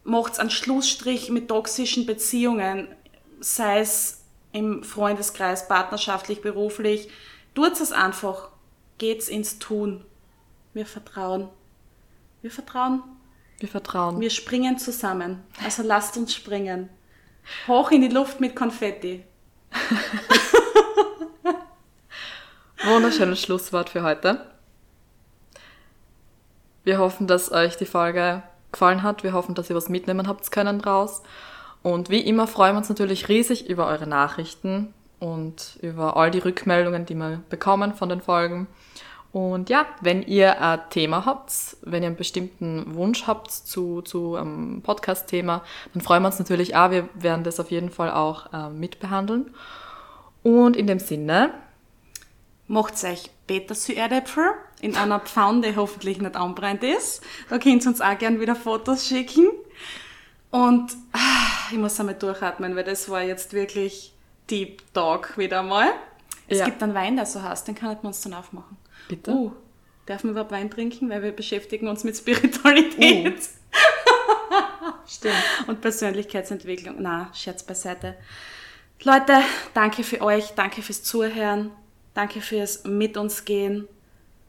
[0.04, 2.88] macht's einen Schlussstrich mit toxischen Beziehungen,
[3.40, 4.22] sei es
[4.52, 7.10] im Freundeskreis, partnerschaftlich, beruflich.
[7.56, 8.50] Tut's es einfach.
[9.00, 10.06] Geht's ins Tun.
[10.74, 11.50] Wir vertrauen.
[12.42, 13.04] Wir vertrauen.
[13.60, 14.22] Wir vertrauen.
[14.22, 15.44] Wir springen zusammen.
[15.64, 16.90] Also lasst uns springen.
[17.68, 19.24] Hoch in die Luft mit Konfetti.
[22.86, 24.42] Wunderschönes Schlusswort für heute.
[26.84, 29.24] Wir hoffen, dass euch die Folge gefallen hat.
[29.24, 31.24] Wir hoffen, dass ihr was mitnehmen habt können draus.
[31.82, 36.38] Und wie immer freuen wir uns natürlich riesig über eure Nachrichten und über all die
[36.38, 38.68] Rückmeldungen, die wir bekommen von den Folgen.
[39.32, 44.36] Und ja, wenn ihr ein Thema habt, wenn ihr einen bestimmten Wunsch habt zu, zu
[44.36, 45.64] einem Podcast-Thema,
[45.96, 46.92] dann freuen wir uns natürlich auch.
[46.92, 49.56] Wir werden das auf jeden Fall auch äh, mitbehandeln.
[50.44, 51.52] Und in dem Sinne,
[52.68, 57.22] Macht euch Petersil-Erdäpfel in einer Pfanne, die hoffentlich nicht anbrennt ist.
[57.50, 59.48] Da könnt ihr uns auch gern wieder Fotos schicken.
[60.52, 64.14] Und ah, ich muss einmal durchatmen, weil das war jetzt wirklich
[64.50, 65.90] Deep Talk wieder mal.
[66.48, 66.66] Es Ja.
[66.66, 68.78] gibt einen Wein, der so heißt, den kann man uns dann aufmachen.
[69.08, 69.32] bitte.
[69.32, 69.52] Uh,
[70.08, 71.10] dürfen wir überhaupt Wein trinken?
[71.10, 73.42] Weil wir beschäftigen uns mit Spiritualität.
[75.08, 75.36] Stimmt.
[75.68, 76.96] und Persönlichkeitsentwicklung.
[77.00, 78.16] Na, Scherz beiseite.
[79.04, 79.42] Leute,
[79.74, 81.72] danke für euch, danke fürs Zuhören,
[82.16, 83.88] danke fürs Mit uns gehen.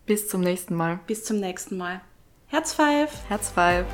[0.07, 1.01] Bis zum nächsten Mal.
[1.07, 2.01] Bis zum nächsten Mal.
[2.47, 3.11] Herz five!
[3.29, 3.85] Herz five.